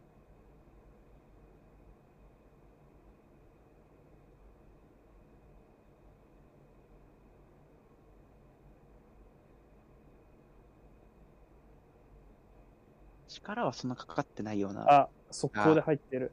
[13.27, 14.89] 力はそんなかかってないような。
[14.89, 16.31] あ、速攻で入ってる。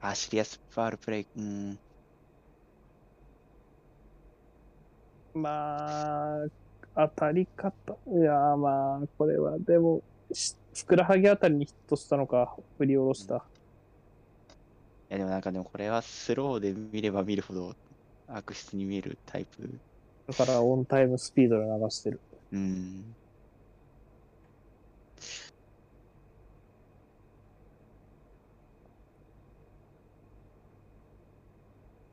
[0.00, 1.26] あ、シリアスファールプレイ。
[1.36, 1.78] うん。
[5.34, 6.46] まあ、
[6.96, 7.96] 当たり方。
[8.06, 10.02] いやーまあ、これは、でも、
[10.32, 13.36] しふくらはぎあたりにヒットしたのか、振り下ろした。
[13.36, 13.38] い
[15.10, 17.74] やでもなんかでもこれはスローで見れば見るほど
[18.26, 19.80] 悪質に見えるタイプ。
[20.26, 22.20] だから、オンタイムスピードで流してる。
[22.52, 23.16] うん。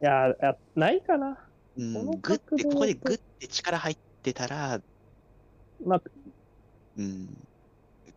[0.02, 1.38] いやー、やないかな。
[1.78, 4.80] うんこのグッて、ここでグッて力入ってたら、
[5.84, 6.02] まあ、
[6.96, 7.48] うん。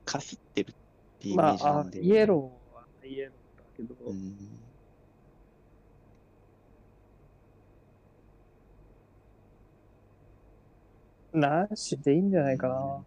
[0.05, 0.75] かすってるっ
[1.19, 2.01] ていうイメまあ、あージなんで。
[2.03, 4.75] イエローはイエローだけど、うん。
[11.33, 13.07] なしでいいんじゃないかな。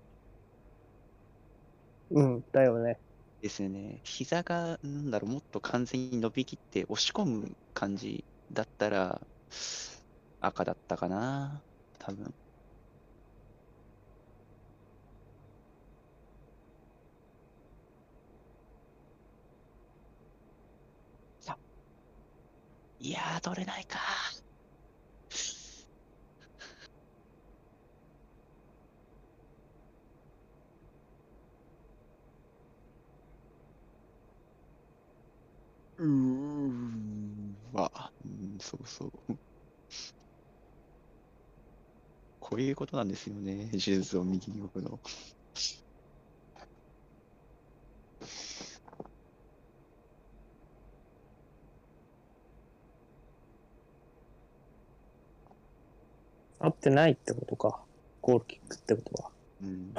[2.09, 2.99] うん、だよね。
[3.41, 4.01] ですよね。
[4.03, 9.27] 膝が、なんだろう、もっと完全に伸びきって押し込む感じだったら、
[10.39, 11.63] 赤だったかな。
[11.99, 12.33] 多分。
[22.99, 23.99] いやー、取れないか。
[35.97, 39.39] うーわ、うん、そうそう。
[42.39, 43.69] こういうことなんですよね。
[43.71, 45.01] 手術を右に置くの。
[56.59, 57.81] 合ってないってことか。
[58.21, 59.31] ゴールキックってことは。
[59.61, 59.93] うん。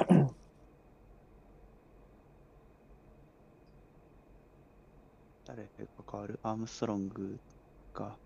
[5.45, 5.69] 誰が
[6.11, 6.39] 変わる？
[6.43, 7.39] アームストロング
[7.93, 8.17] か。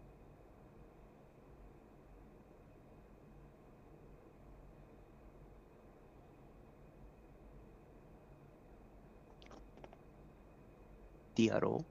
[11.35, 11.84] ディアロ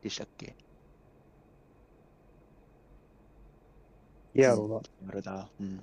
[0.00, 0.04] ー？
[0.04, 0.56] でしたっけ？
[4.34, 5.08] イエローだ。
[5.08, 5.52] あれだ。
[5.58, 5.82] うん。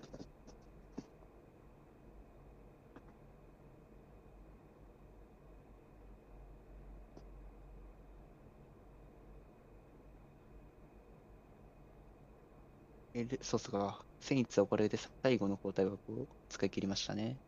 [13.14, 14.06] え、でそうっすか。
[14.20, 17.40] セインツはこれで最後の交代枠を使い切りましたね。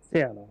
[0.00, 0.42] せやな。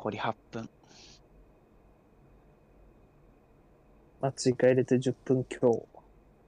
[0.00, 0.70] 残り8分。
[4.22, 5.86] まあ、追加入れて10分強。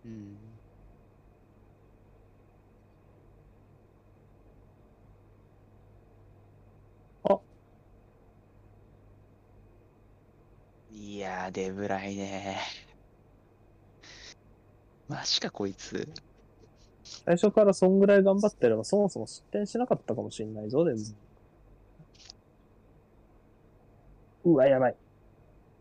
[0.07, 0.37] うん。
[7.25, 7.39] あ
[10.91, 12.59] いやー、デブライね
[15.09, 16.09] マジか、こいつ。
[17.05, 21.32] 最初からそんぐらい頑張ってれば、そもそも失点しなかったかもしれないぞ、でも。
[24.45, 24.99] うわ、やばい。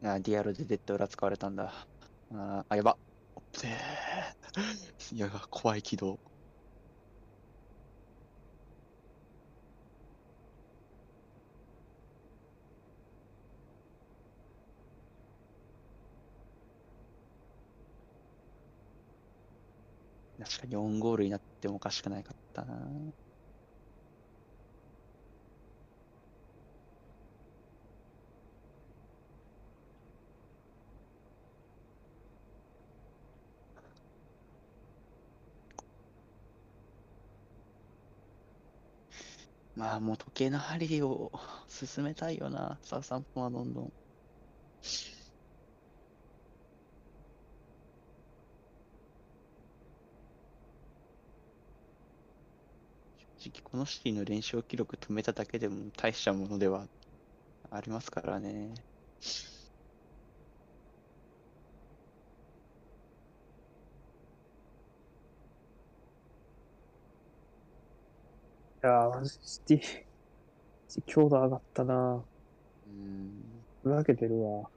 [0.03, 1.88] あ、ディアロでデッド裏使われたんだ。
[2.29, 2.99] あ、あやば。
[3.61, 3.69] で
[5.11, 6.19] い や、怖い軌道。
[20.38, 22.89] 確かに4ゴールになってもおかしくないかったな。
[39.82, 41.32] まあもう時計の針を
[41.68, 43.94] 進めたいよな、サウサンポンはどんどん。
[53.40, 56.88] 正直このシティの連勝記録止めただけでも大したものでは
[57.72, 58.86] ありますからね。
[68.84, 72.26] いやー、マジシティ、強度上がったな
[72.88, 73.66] うん。
[73.84, 74.72] ふざけてるわ。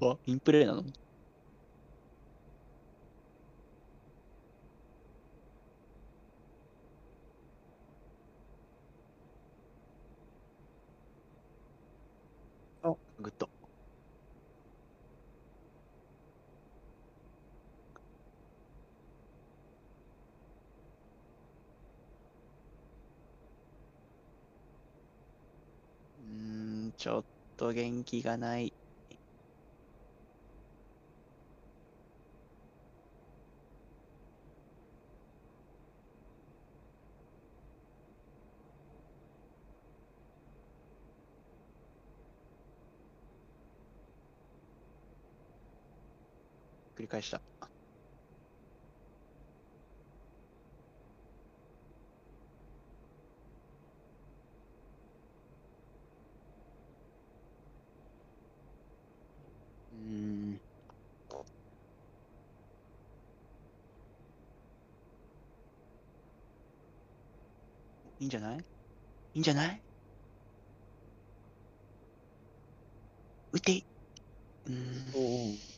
[0.00, 0.82] あ、インプレーなの
[12.82, 13.50] あグッド。
[26.18, 27.26] うーん、ちょっ
[27.56, 28.74] と元気がない。
[46.96, 47.71] 繰り返した。
[68.22, 68.58] いいんじゃない？
[68.58, 68.62] い
[69.34, 69.82] いんじゃない？
[73.52, 73.84] 打て。
[74.66, 75.71] うん。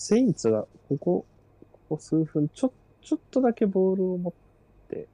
[0.00, 1.26] セインツが、ここ、
[1.72, 2.72] ここ数分、ちょ、
[3.02, 4.32] ちょっとだけボールを持っ
[4.88, 5.06] て、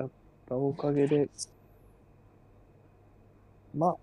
[0.00, 0.10] やっ
[0.48, 1.30] たおかげで、
[3.72, 3.96] ま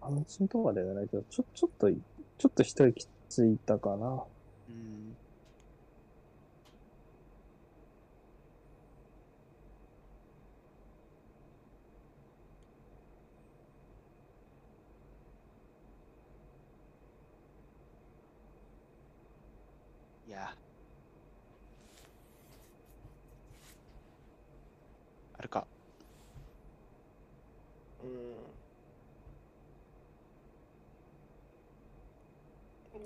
[0.00, 4.24] あ、安心とまではないけど、ちょ、ちょっと、ちょっと一息ついたかな。
[4.70, 5.16] うん
[20.26, 20.54] いや。
[25.35, 25.66] あるか。
[28.02, 28.06] お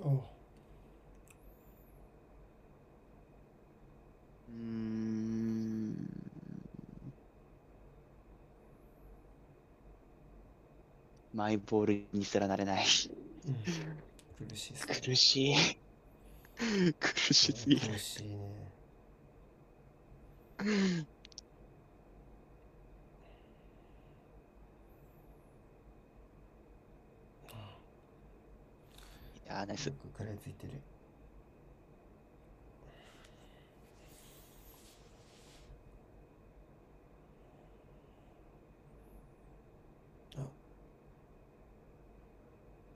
[0.09, 5.97] うーん。
[11.35, 12.85] マイボールにすらなれない。
[13.47, 13.55] うん
[14.49, 15.57] 苦しい苦しい。
[16.99, 17.81] 苦しすぎる。
[17.93, 18.71] 苦しいね
[29.51, 29.93] いやー、ナイスよ。
[29.95, 30.73] く食らいついてる。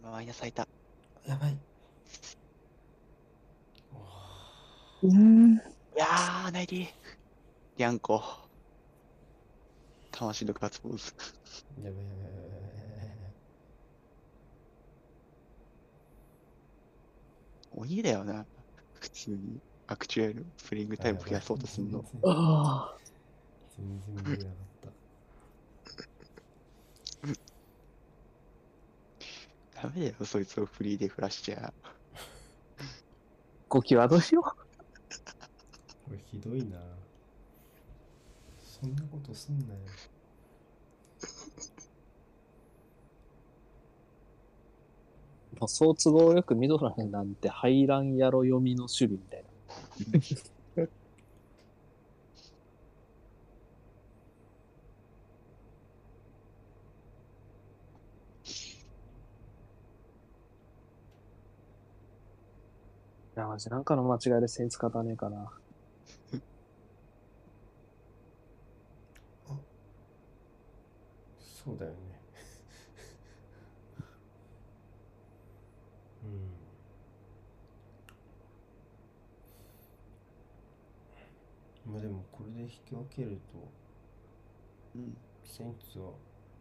[0.01, 0.69] マイナス開いた。
[1.27, 1.57] やばい。
[5.03, 5.55] うん。
[5.57, 5.59] い
[5.97, 6.87] やー、ナイティ。
[7.79, 8.23] リャンコ。
[10.13, 11.13] 魂のガッツポーズ。
[11.83, 13.35] やばいやばいやばいやばいやばい。
[17.77, 18.47] 鬼だよな。
[19.01, 19.61] 普通に。
[19.87, 22.05] アクチュアルプレイングタイム増やそうとするの。
[22.25, 22.99] ああ。
[23.77, 24.55] 全然見えなかっ
[29.75, 29.83] た。
[29.83, 31.73] ダメだよ、そいつをフリーでフラしちゃ。
[33.69, 34.43] ご際どいよ。
[34.43, 34.57] こ
[36.11, 36.81] れひどいな。
[38.63, 39.81] そんなことすんなよ。
[45.65, 50.85] もそう都合よくミドラーなんて排卵やろ読みの守備みたいな。
[63.37, 65.51] いや、マジなんかの間違いでセンス勝たねえかな。
[71.41, 72.14] そうだよね。
[81.85, 83.73] まあでもこれで引き分けると、
[84.95, 85.17] うん。
[85.45, 86.13] セインツは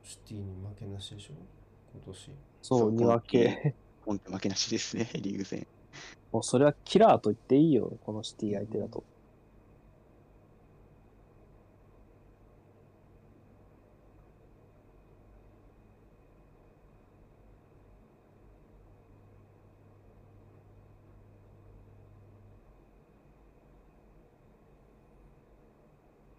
[0.03, 1.33] シティに負けなしでしょ？
[1.93, 2.31] 今年。
[2.61, 3.75] そう、そうに分け。
[4.05, 5.65] 本当負けなしですね、リーグ戦。
[6.31, 9.03] もうそれはキラーと言っていいよ、このシティ相手だと。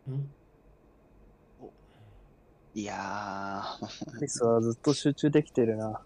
[0.07, 0.35] うん
[2.85, 6.03] いやー、リスはずっと集中できてるな。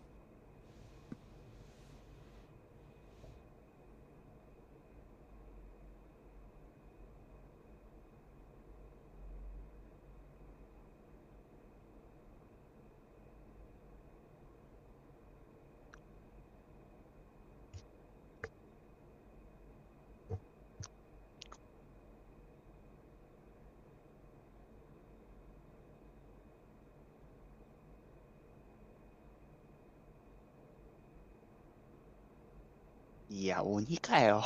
[33.89, 34.43] いや、鬼かよ。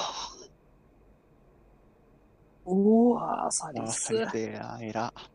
[2.64, 4.12] うわー、サリあ、スサ。
[4.12, 5.32] リスエラー、エラー。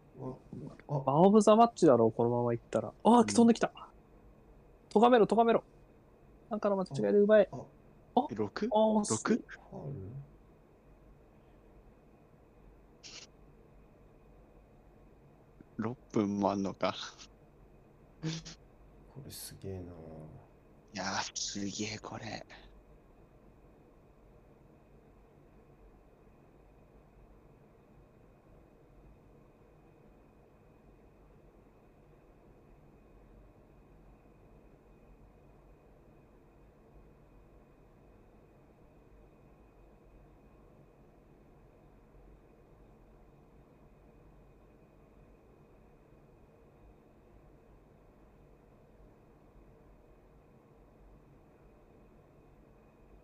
[0.88, 2.94] あ、オブザマッチだろう、このままいったら。
[3.04, 3.74] ああ、飛んできた。
[4.90, 5.66] とがめろ、とがめろ。
[6.50, 7.50] なんかの間違いで奪え。
[7.52, 8.70] あ、あ 6?6?
[9.02, 10.16] あ、すファウル
[15.78, 16.96] 6分もあんのか。
[19.14, 19.92] これすげえな。
[20.94, 22.46] いやー、すげえ、これ。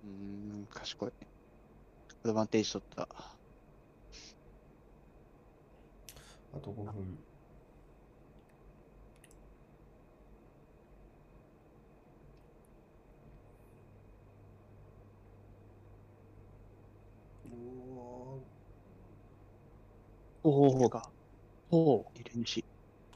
[0.03, 1.11] うーん、賢い。
[2.23, 3.07] アドバンテージ取った。
[6.55, 7.17] あと5分。
[20.45, 21.09] おーが。
[21.71, 22.05] お。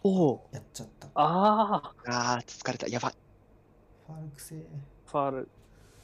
[0.03, 0.49] おー。
[0.51, 1.07] ーやっちゃった。
[1.13, 2.87] ああ、あー、疲れた。
[2.87, 3.13] やばい。
[4.07, 4.65] ファールくせえ。
[5.05, 5.56] ファール。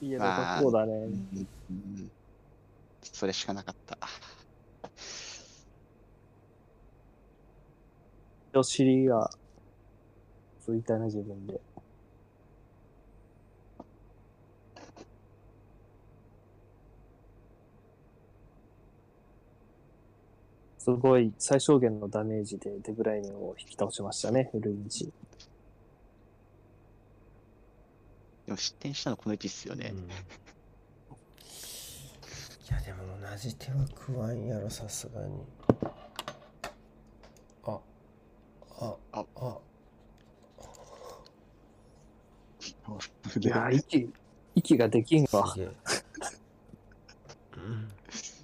[0.04, 0.94] いや、まあそうだね。
[0.94, 2.12] うんうん
[3.02, 3.98] それしかなかった。
[8.56, 9.30] お尻が、
[10.62, 11.60] ついたね、自分で。
[20.78, 25.14] すごい最小限のダメージでデブライネを引き倒しましたね、ルインジ。
[28.43, 29.92] でも失点したのこの位置っすよね。
[29.94, 30.04] うんい
[32.72, 35.44] やでも同じ手は食わんやろさすがに
[37.66, 37.78] あ、
[38.80, 39.58] あ、ああ、
[43.40, 44.10] いやー、息、
[44.56, 45.54] 息ができんわ。
[47.58, 47.90] うん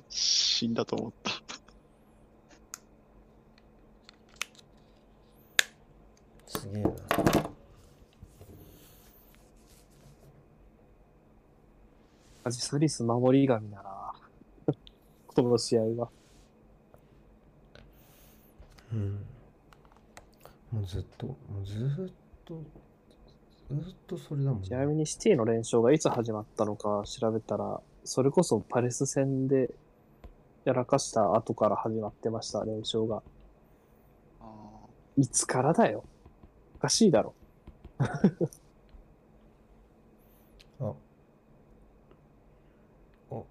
[0.10, 1.32] 死んだと思った。
[6.48, 6.90] すげえな。
[12.50, 14.12] マジサリス守り神だな。
[15.28, 16.10] この試合は。
[18.92, 19.24] うん。
[20.72, 22.14] もうずっと、もうずっ
[22.44, 22.64] と、
[23.70, 29.72] ずっとそれだもんちなみにシティの連勝がいつ始まったのか調べたら、それこそパレス戦で
[30.66, 33.22] やらかした後から始まってました、連勝が。
[34.40, 34.46] あ
[35.18, 36.04] いつからだよ。
[36.78, 37.36] おかしいだろ。
[38.00, 38.10] あ。
[43.32, 43.46] お。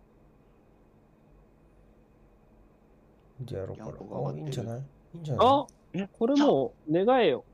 [3.43, 3.85] じゃあやろうか
[4.33, 4.39] な。
[4.39, 4.81] いいんじゃない？
[5.15, 5.47] いいんじゃない？
[5.49, 7.45] あえ、これもう願えよ。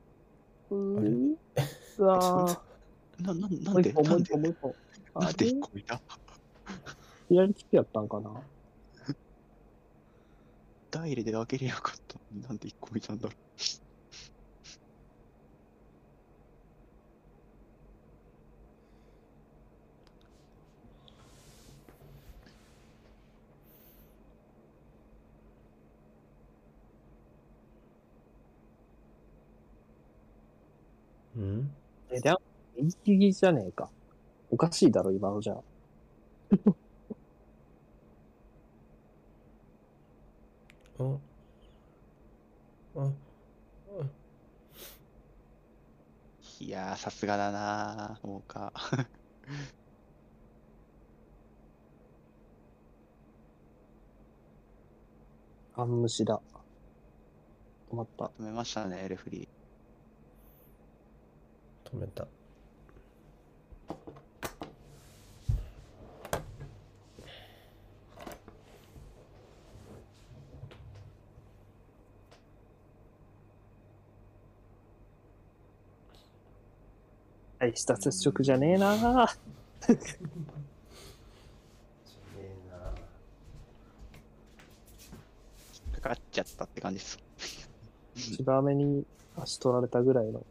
[0.70, 1.09] うあれ？
[1.09, 1.36] ー
[1.98, 2.62] うわ
[3.20, 3.90] な、な、なもうんで？
[3.90, 4.74] 一個、もうん一個もう一個。
[5.15, 5.51] あなんでれ？
[5.51, 6.01] 一個いた？
[7.28, 8.31] 左利きやったんかな？
[10.90, 12.19] ダイレで開けりゃよかった。
[12.48, 13.35] なんで一個いたんだろう
[31.40, 31.70] ん？
[32.11, 32.35] え、で、
[32.77, 33.90] 右利きじゃねえか。
[34.51, 35.55] おかしいだろ、今のじゃ。
[40.98, 41.19] あ、
[42.94, 43.15] あ、
[46.61, 48.73] いやー、さすがだなー、もうか。
[55.77, 56.40] ガン無視だ。
[57.90, 58.24] 止まった。
[58.39, 59.48] 止めましたね、レフリ
[61.94, 62.26] 止めた。
[77.58, 78.94] 大した接触じゃねえな。
[85.92, 87.18] かかっちゃったって感じです。
[88.16, 89.06] 芝目に
[89.36, 90.44] 足取られたぐらいの。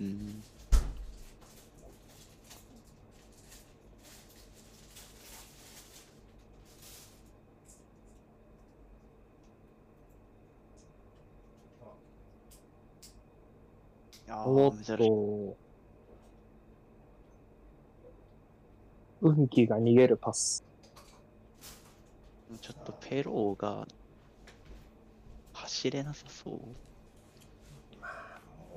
[0.00, 0.42] うん。
[14.48, 15.08] おっー、珍しい。
[15.08, 15.56] と。
[19.22, 20.64] 運気が逃げるパス。
[22.60, 23.88] ちょっとペローが
[25.52, 26.52] 走れなさそう。
[26.52, 26.60] も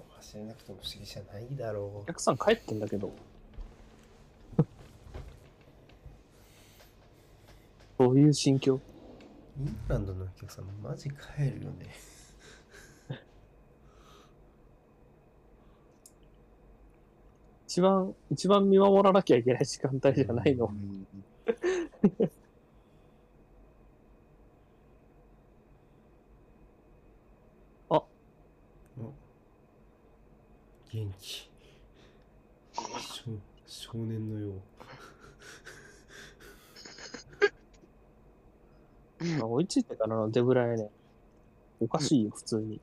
[0.09, 3.11] う走れなくても不思議じゃないだろお客さん帰ってんだけど。
[7.99, 8.73] どういう心境？
[8.75, 8.79] う。
[9.59, 11.93] イングランドのお客さん、マジ帰るよね。
[17.79, 20.69] 一番、一番見守らなきゃいけない時間帯じゃないのう。
[20.69, 21.07] ん
[30.91, 31.49] 元気。
[32.73, 32.83] 少
[33.65, 34.61] 少年のよう。
[39.45, 40.89] 追いついてからのデブライね。
[41.79, 42.81] おかしいよ、普通に。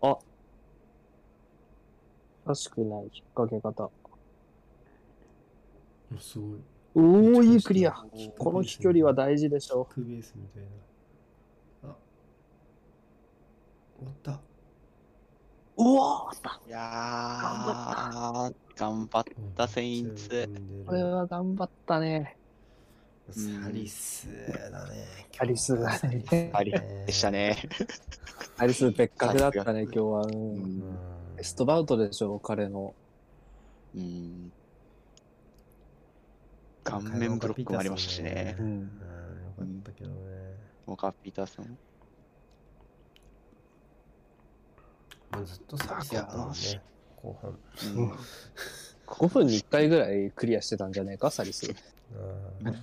[0.00, 0.27] あ。
[2.48, 3.90] らしくない引っ掛け方。
[6.14, 6.60] おすごい。
[6.94, 7.94] おー、いいクリア。
[8.12, 10.62] おこの飛距離は大事でしょクベースみたい
[11.84, 11.90] な。
[11.90, 11.96] あ。
[13.98, 14.40] 終わった。
[15.80, 16.32] うわ
[16.66, 20.48] いやー、頑張ったセインツ。
[20.86, 22.36] これは頑張ったね。
[23.30, 24.26] サリス
[24.72, 25.06] だね。
[25.36, 27.30] サリスだねありでした。
[27.30, 27.56] ね。
[28.56, 30.22] アリス別格だったね、今日は。
[30.22, 32.94] ううんストバウトでしょ、彼の。
[33.94, 34.52] うん。
[36.84, 38.56] 顔面ブロックもありましたしね。
[38.58, 38.62] う。
[38.62, 38.66] ん。
[38.66, 38.88] うん、よ
[39.56, 40.16] かったけどね。
[40.86, 41.78] モカ・ピーターソン。
[45.32, 46.48] もうずっとサリスやったもん。
[46.50, 46.56] ね。
[47.16, 47.58] 後半。
[47.94, 48.12] うん。
[49.06, 50.92] 5分に1回ぐらいクリアしてたん。
[50.92, 51.66] じゃねえか、サリス。
[52.62, 52.74] うん。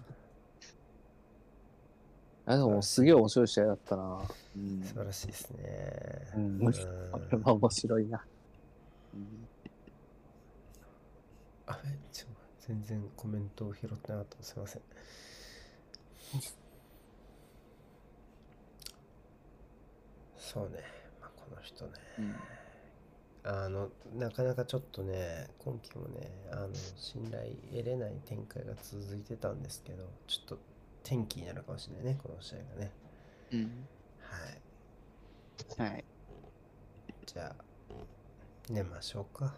[2.47, 4.21] あ、でもすげえ面白い試合だったな。
[4.55, 4.83] うん。
[4.83, 6.27] 素晴らしいですね。
[6.35, 6.43] うん。
[6.61, 6.73] うん。
[6.73, 8.23] これは面白いな。
[9.15, 9.47] うん
[11.67, 12.27] あれちょ
[12.59, 14.81] 全然コメントを拾ってなかったすいません。
[20.37, 20.83] そうね、
[21.21, 22.35] まあ、この人ね、うん
[23.43, 30.59] あの、なかなかちょっとね、今期もね、あの、信頼得れない展開が続いてたんですけど、ちょっと
[31.03, 32.91] 転機になるかもしれないね、この試合がね。
[33.51, 33.87] うん。
[35.77, 35.91] はい。
[35.91, 36.03] はい。
[37.27, 37.64] じゃあ、
[38.69, 39.53] 寝ましょうか。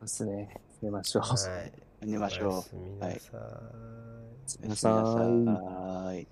[0.00, 0.60] ですね。
[0.82, 1.22] 寝ましょう。
[1.22, 1.72] はい。
[2.06, 2.52] 寝ましょう。
[2.52, 3.10] おやすみなさい。
[3.10, 6.26] おやすみなおやすみなさい。